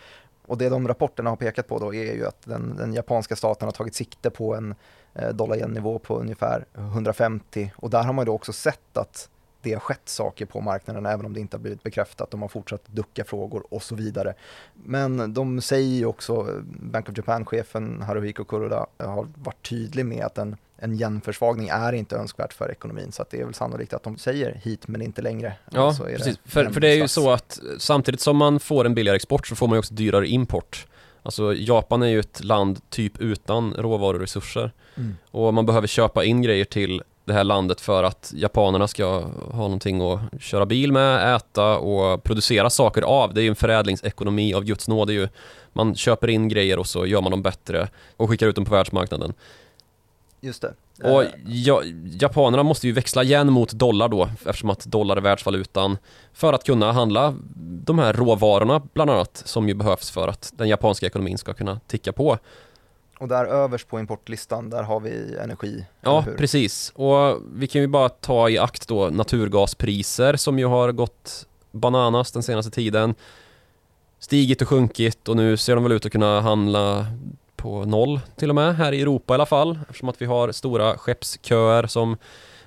[0.46, 3.66] Och det de rapporterna har pekat på då är ju att den, den japanska staten
[3.66, 4.74] har tagit sikte på en
[5.14, 9.28] eh, dollar-yen-nivå på ungefär 150 och där har man då också sett att
[9.62, 12.30] det har skett saker på marknaden även om det inte har blivit bekräftat.
[12.30, 14.34] De har fortsatt ducka frågor och så vidare.
[14.74, 20.38] Men de säger ju också, Bank of Japan-chefen Haruhiko Kuroda har varit tydlig med att
[20.38, 24.18] en, en genförsvagning är inte önskvärt för ekonomin så det är väl sannolikt att de
[24.18, 25.52] säger hit men inte längre.
[25.70, 26.38] Ja, alltså precis.
[26.44, 29.46] Det för, för det är ju så att samtidigt som man får en billigare export
[29.46, 30.86] så får man ju också dyrare import.
[31.22, 35.16] Alltså Japan är ju ett land typ utan råvaruresurser mm.
[35.30, 39.20] och man behöver köpa in grejer till det här landet för att japanerna ska
[39.52, 43.34] ha någonting att köra bil med, äta och producera saker av.
[43.34, 45.10] Det är ju en förädlingsekonomi av Guds nåd.
[45.10, 45.28] ju,
[45.72, 48.74] man köper in grejer och så gör man dem bättre och skickar ut dem på
[48.74, 49.34] världsmarknaden.
[50.40, 50.74] Just det.
[51.02, 51.30] Och eh.
[51.46, 51.82] ja,
[52.20, 55.98] japanerna måste ju växla igen mot dollar då eftersom att dollar är världsvalutan
[56.32, 57.34] för att kunna handla
[57.84, 61.80] de här råvarorna bland annat som ju behövs för att den japanska ekonomin ska kunna
[61.86, 62.38] ticka på.
[63.18, 65.86] Och där överst på importlistan, där har vi energi.
[66.00, 66.92] Ja, precis.
[66.94, 72.32] Och vi kan ju bara ta i akt då naturgaspriser som ju har gått bananas
[72.32, 73.14] den senaste tiden.
[74.18, 77.06] Stigit och sjunkit och nu ser de väl ut att kunna handla
[77.56, 79.78] på noll till och med här i Europa i alla fall.
[79.88, 82.16] Eftersom att vi har stora skeppsköer som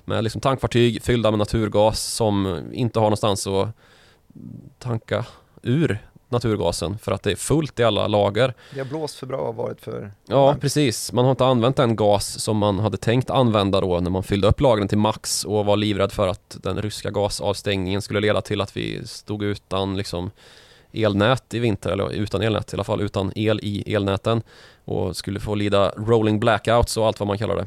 [0.04, 3.68] med liksom tankfartyg fyllda med naturgas som inte har någonstans att
[4.78, 5.24] tanka
[5.62, 5.98] ur
[6.32, 8.54] naturgasen för att det är fullt i alla lager.
[8.74, 11.12] Det har blåst för bra och varit för Ja, precis.
[11.12, 14.48] Man har inte använt den gas som man hade tänkt använda då när man fyllde
[14.48, 18.60] upp lagren till max och var livrädd för att den ryska gasavstängningen skulle leda till
[18.60, 20.30] att vi stod utan liksom
[20.92, 24.42] elnät i vinter, eller utan elnät i alla fall, utan el i elnäten
[24.84, 27.66] och skulle få lida rolling blackouts och allt vad man kallar det.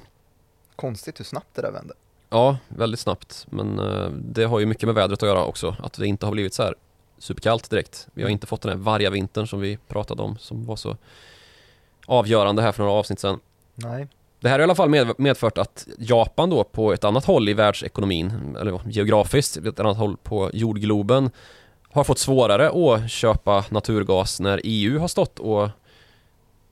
[0.75, 1.93] Konstigt hur snabbt det där vände.
[2.29, 3.47] Ja, väldigt snabbt.
[3.49, 6.33] Men uh, det har ju mycket med vädret att göra också, att det inte har
[6.33, 6.75] blivit så här
[7.17, 8.07] superkallt direkt.
[8.13, 10.97] Vi har inte fått den här varga vintern som vi pratade om som var så
[12.05, 13.39] avgörande här för några avsnitt sedan.
[13.75, 14.07] Nej.
[14.39, 17.49] Det här har i alla fall med, medfört att Japan då på ett annat håll
[17.49, 21.31] i världsekonomin, eller geografiskt, ett annat håll på jordgloben
[21.91, 25.69] har fått svårare att köpa naturgas när EU har stått och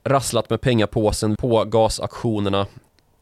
[0.04, 2.66] rasslat med pengapåsen på gasaktionerna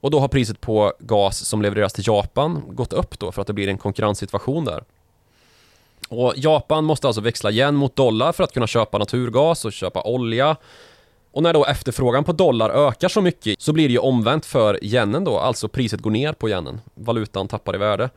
[0.01, 3.47] och då har priset på gas som levereras till Japan gått upp då för att
[3.47, 4.85] det blir en konkurrenssituation där.
[6.13, 10.03] Och Japan måste alltså växla igen mot dollar för att kunna köpa naturgas och köpa
[10.03, 10.57] olja.
[11.31, 14.85] Och när då efterfrågan på dollar ökar så mycket så blir det ju omvänt för
[14.85, 16.81] yenen då, alltså priset går ner på yenen.
[16.95, 18.11] Valutan tappar i värde.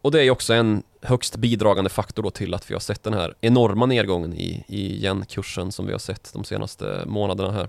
[0.00, 3.02] Och det är ju också en högst bidragande faktor då till att vi har sett
[3.02, 7.68] den här enorma nedgången i, i yen-kursen som vi har sett de senaste månaderna här.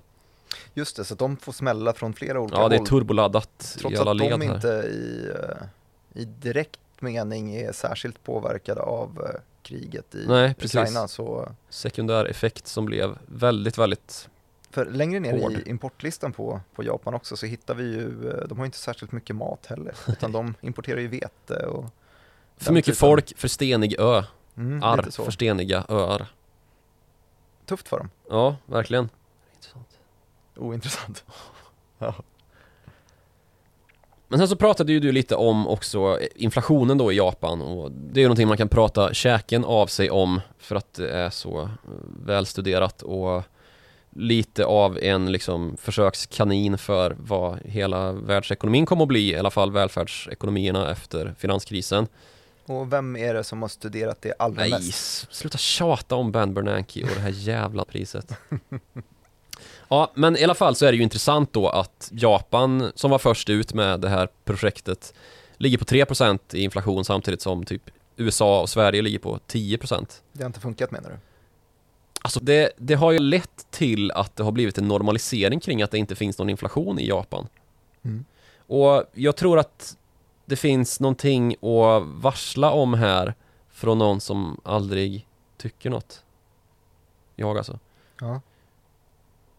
[0.73, 2.63] Just det, så de får smälla från flera olika håll.
[2.63, 4.37] Ja, det är turboladdat i alla led här.
[4.37, 10.15] Trots att de inte i, eh, i direkt mening är särskilt påverkade av eh, kriget
[10.15, 11.07] i Nej, Ukraina.
[11.07, 11.51] Så...
[11.69, 14.29] Sekundär effekt som blev väldigt, väldigt
[14.69, 15.51] för längre ner hård.
[15.53, 19.11] i importlistan på, på Japan också så hittar vi ju, eh, de har inte särskilt
[19.11, 21.85] mycket mat heller, utan de importerar ju vete och
[22.57, 22.95] För mycket typen.
[22.95, 24.23] folk för stenig ö.
[24.57, 26.27] Mm, Arr för steniga öar.
[27.65, 28.09] Tufft för dem.
[28.29, 29.09] Ja, verkligen.
[29.55, 29.99] Intressant.
[30.55, 31.23] Ointressant.
[31.97, 32.15] ja.
[34.27, 38.19] Men sen så pratade ju du lite om också inflationen då i Japan och det
[38.19, 41.61] är ju någonting man kan prata käken av sig om för att det är så
[41.61, 41.69] eh,
[42.25, 43.43] välstuderat och
[44.09, 49.71] lite av en liksom försökskanin för vad hela världsekonomin kommer att bli, i alla fall
[49.71, 52.07] välfärdsekonomierna efter finanskrisen.
[52.65, 55.33] Och vem är det som har studerat det allra Nej, mest?
[55.33, 58.33] sluta tjata om Ben Bernanke och det här jävla priset.
[59.89, 63.19] Ja, men i alla fall så är det ju intressant då att Japan, som var
[63.19, 65.13] först ut med det här projektet,
[65.57, 67.81] ligger på 3% i inflation samtidigt som typ
[68.17, 70.21] USA och Sverige ligger på 10%.
[70.33, 71.15] Det har inte funkat menar du?
[72.21, 75.91] Alltså det, det har ju lett till att det har blivit en normalisering kring att
[75.91, 77.47] det inte finns någon inflation i Japan.
[78.03, 78.25] Mm.
[78.67, 79.97] Och jag tror att
[80.45, 83.33] det finns någonting att varsla om här
[83.71, 85.27] från någon som aldrig
[85.57, 86.23] tycker något.
[87.35, 87.79] Jag alltså.
[88.19, 88.41] Ja.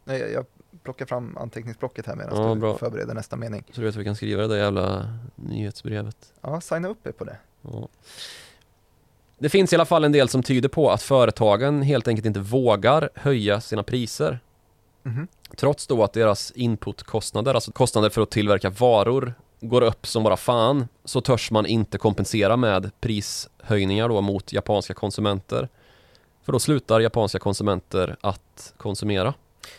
[0.07, 0.47] Nej, jag-
[0.83, 2.79] plockar fram anteckningsblocket här medan Ja, du bra.
[2.79, 3.65] förbereder nästa mening.
[3.73, 6.33] Så du vet att vi kan skriva det där jävla nyhetsbrevet.
[6.41, 7.37] Ja, signa upp er på det.
[7.63, 7.89] Ja.
[9.39, 12.41] Det finns i alla fall en del som tyder på att företagen helt enkelt inte
[12.41, 14.39] vågar höja sina priser.
[15.03, 15.29] Mhm.
[15.57, 20.37] Trots då att deras inputkostnader, alltså kostnader för att tillverka varor, går upp som bara
[20.37, 25.69] fan, så törs man inte kompensera med prishöjningar då mot japanska konsumenter.
[26.43, 29.35] För då slutar japanska konsumenter att konsumera.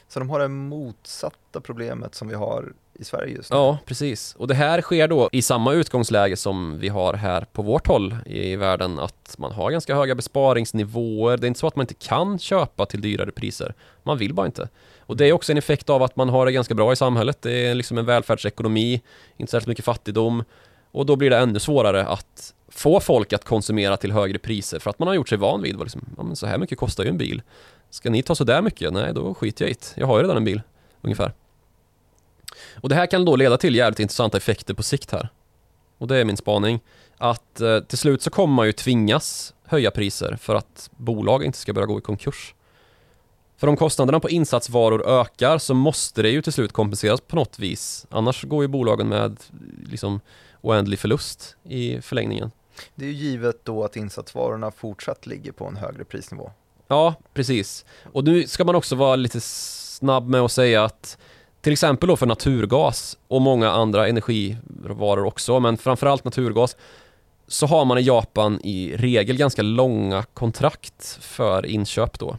[0.08, 3.58] Så de har det motsatta problemet som vi har i Sverige just nu.
[3.58, 4.36] Ja, precis.
[4.38, 8.16] Och det här sker då i samma utgångsläge som vi har här på vårt håll
[8.26, 11.38] i världen, att man har ganska höga besparingsnivåer.
[11.38, 13.74] Det är inte så att man inte kan köpa till dyrare priser.
[14.04, 14.70] Man vill bara inte.
[15.00, 17.42] Och det är också en effekt av att man har det ganska bra i samhället.
[17.42, 19.02] Det är liksom en välfärdsekonomi,
[19.38, 20.44] inte särskilt mycket fattigdom.
[20.92, 24.90] Och då blir det ännu svårare att få folk att konsumera till högre priser för
[24.90, 27.04] att man har gjort sig van vid vad liksom, ja, men så här mycket kostar
[27.04, 27.42] ju en bil.
[27.90, 28.94] Ska ni ta sådär mycket?
[28.94, 30.02] Nej, då skiter jag i det.
[30.02, 30.62] Jag har ju redan en bil,
[31.02, 31.34] ungefär.
[32.76, 35.30] Och det här kan då leda till jävligt intressanta effekter på sikt här.
[35.98, 36.80] Och det är min spaning.
[37.18, 41.58] Att eh, till slut så kommer man ju tvingas höja priser för att bolag inte
[41.58, 42.54] ska börja gå i konkurs.
[43.58, 47.60] För om kostnaderna på insatsvaror ökar så måste det ju till slut kompenseras på något
[47.60, 48.06] vis.
[48.10, 49.40] Annars går ju bolagen med
[49.90, 50.20] liksom
[50.62, 52.52] oändlig förlust i förlängningen.
[52.96, 56.52] Det är ju givet då att insatsvarorna fortsatt ligger på en högre prisnivå.
[56.88, 57.86] Ja, precis.
[58.14, 61.18] Och nu ska man också vara lite snabb med att säga att
[61.62, 66.76] till exempel då för naturgas och många andra energivaror också, men framförallt naturgas,
[67.48, 72.38] så har man i Japan i regel ganska långa kontrakt för inköp då.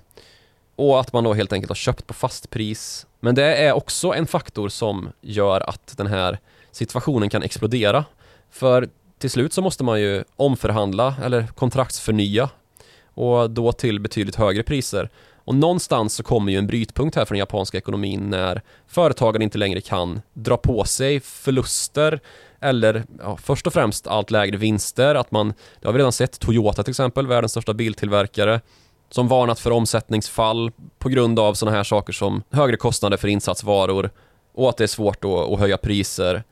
[0.76, 3.06] Och att man då helt enkelt har köpt på fast pris.
[3.20, 6.38] Men det är också en faktor som gör att den här
[6.70, 8.04] situationen kan explodera.
[8.50, 8.88] För
[9.18, 12.50] till slut så måste man ju omförhandla eller kontraktsförnya
[13.18, 15.10] och då till betydligt högre priser.
[15.44, 19.58] Och någonstans så kommer ju en brytpunkt här för den japanska ekonomin när företagen inte
[19.58, 22.20] längre kan dra på sig förluster
[22.60, 25.14] eller ja, först och främst allt lägre vinster.
[25.14, 28.60] Att man, det har vi redan sett, Toyota till exempel, världens största biltillverkare
[29.10, 34.10] som varnat för omsättningsfall på grund av sådana här saker som högre kostnader för insatsvaror
[34.54, 36.42] och att det är svårt då att höja priser.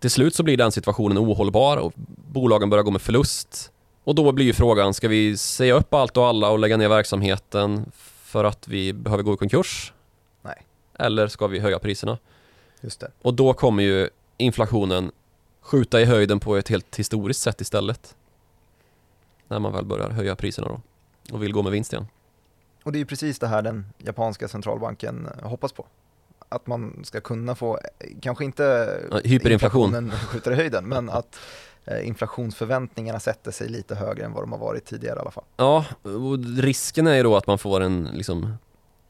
[0.00, 1.92] Till slut så blir den situationen ohållbar och
[2.32, 3.70] bolagen börjar gå med förlust.
[4.04, 6.88] Och då blir ju frågan, ska vi säga upp allt och alla och lägga ner
[6.88, 7.92] verksamheten
[8.24, 9.92] för att vi behöver gå i konkurs?
[10.42, 10.66] Nej.
[10.98, 12.18] Eller ska vi höja priserna?
[12.80, 13.10] Just det.
[13.22, 15.12] Och då kommer ju inflationen
[15.60, 18.14] skjuta i höjden på ett helt historiskt sätt istället.
[19.48, 20.80] När man väl börjar höja priserna då
[21.34, 22.06] och vill gå med vinst igen.
[22.82, 25.86] Och det är ju precis det här den japanska centralbanken eh, hoppas på.
[26.48, 30.10] Att man ska kunna få, eh, kanske inte hyperinflation.
[30.10, 31.38] skjuter i höjden, men att
[32.02, 35.44] inflationsförväntningarna sätter sig lite högre än vad de har varit tidigare i alla fall.
[35.56, 38.54] Ja, och risken är ju då att man får en liksom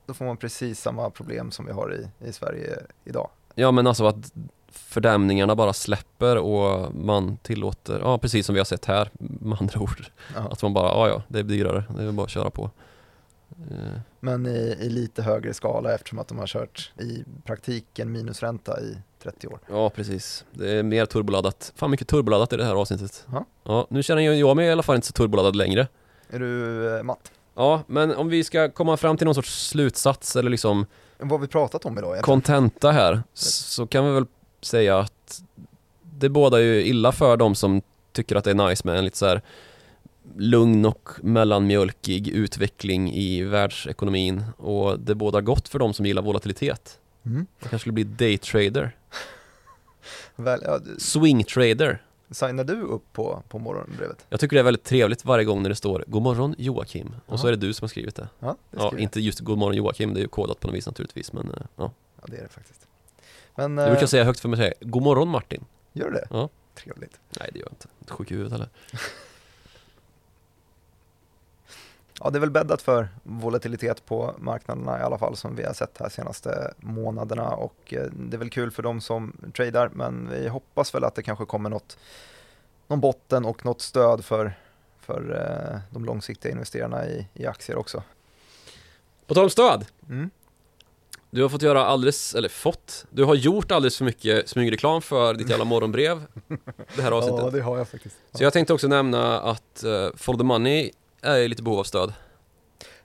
[0.07, 3.31] Då får man precis samma problem som vi har i, i Sverige idag.
[3.55, 4.33] Ja men alltså att
[4.69, 9.81] fördämningarna bara släpper och man tillåter, ja precis som vi har sett här med andra
[9.81, 10.07] ord.
[10.35, 10.41] Ja.
[10.41, 12.71] Att man bara, ja ja, det är dyrare, det är bara att köra på.
[13.71, 18.81] Eh, Men i, i lite högre skala eftersom att de har kört i praktiken minusränta
[18.81, 19.59] i 30 år.
[19.69, 21.73] Ja precis, det är mer turboladdat.
[21.77, 23.27] Fan mycket turboladdat i det här avsnittet.
[23.33, 23.45] Ja.
[23.65, 25.89] Ja, nu känner jag jag mig i alla fall inte så turboladdad längre.
[26.31, 27.33] Är du eh, matt?
[27.55, 30.87] Ja, men om vi ska komma fram till någon sorts slutsats eller liksom
[31.19, 32.23] Vad har vi pratat om idag egentligen?
[32.23, 34.27] kontenta här så kan vi väl
[34.61, 35.43] säga att
[36.03, 39.19] det båda ju illa för de som tycker att det är nice med en lite
[39.19, 39.43] så här
[40.37, 46.99] lugn och mellanmjölkig utveckling i världsekonomin och det bådar gott för de som gillar volatilitet.
[47.27, 47.37] Mm.
[47.37, 48.97] Man kanske skulle bli daytrader,
[50.37, 52.03] Väl, ja, du- swing trader.
[52.31, 54.27] signar du upp på, på morgonbrevet?
[54.29, 57.41] Jag tycker det är väldigt trevligt varje gång när det står God morgon Joakim och
[57.41, 57.49] så Ja.
[57.53, 58.29] är det du som har skrivit det.
[58.39, 59.01] Ja, det Ja, jag.
[59.01, 61.57] inte just God morgon Joakim, det är ju kodat på något vis naturligtvis men eh,
[61.77, 61.91] ja.
[62.21, 62.87] ja, det är det faktiskt.
[63.55, 65.65] Men, Jag brukar eh, säga högt för mig God morgon Martin.
[65.93, 66.27] gör du det?
[66.31, 66.49] Ja.
[66.75, 67.21] Trevligt.
[67.41, 68.69] Nej det gör jag inte, inte sjuk i huvudet heller.
[72.21, 75.73] Ja, det är väl bäddat för volatilitet på marknaderna i alla fall som vi har
[75.73, 80.29] sett här senaste månaderna och eh, det är väl kul för de som tradar men
[80.31, 81.99] vi hoppas väl att det kanske kommer något,
[82.89, 84.59] någon botten och något stöd för,
[85.01, 85.21] för
[85.73, 88.03] eh, de långsiktiga investerarna i, i aktier också.
[89.27, 90.31] På tal om stöd, Mm.
[91.31, 95.35] Du har fått göra alldeles, eller fått, du har gjort alldeles för mycket smygreklam för
[95.35, 96.23] ditt jävla morgonbrev
[96.97, 98.17] Det här avsnittet Ja, det har jag faktiskt.
[98.33, 100.91] Så jag tänkte också nämna att uh, Follow the Money
[101.25, 102.13] är i lite behov av stöd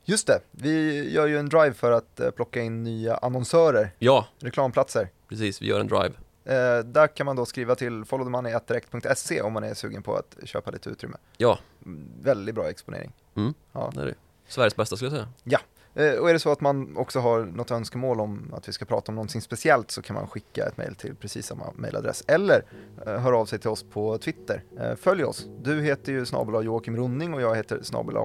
[0.04, 4.28] Just det, vi gör ju en drive för att eh, plocka in nya annonsörer, Ja,
[4.40, 5.10] reklamplatser.
[5.30, 6.12] precis, vi gör en drive
[6.46, 10.72] Eh, där kan man då skriva till followthemoney.direkt.se om man är sugen på att köpa
[10.72, 11.18] lite utrymme.
[11.38, 13.12] Ja, Mm, Väldigt bra exponering.
[13.36, 13.92] mm, Ja.
[13.96, 14.14] det är det
[14.48, 15.60] Sveriges bästa skulle jag säga Eh,
[15.94, 19.12] och är det så att man också har något önskemål om att vi ska prata
[19.12, 22.24] om någonting speciellt så kan man skicka ett mejl till precis samma mejladress.
[22.28, 22.64] Eller
[23.06, 24.64] eh, höra av sig till oss på Twitter.
[24.80, 25.48] Eh, följ oss.
[25.64, 28.16] Du heter ju snabel Joakim Ronning och jag heter snabel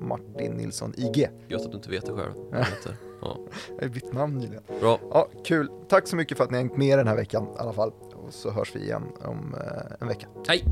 [0.00, 1.28] Martin Nilsson IG.
[1.48, 2.96] Gött att du inte vet det själv det heter.
[3.22, 3.38] Ja,
[3.76, 4.62] Jag har bytt namn nyligen.
[4.80, 5.70] bra Ja, kul.
[5.88, 7.92] Tack så mycket för att ni har hängt med den här veckan i alla fall.
[8.14, 10.26] Och så hörs vi igen om eh, en vecka.
[10.48, 10.64] Hej!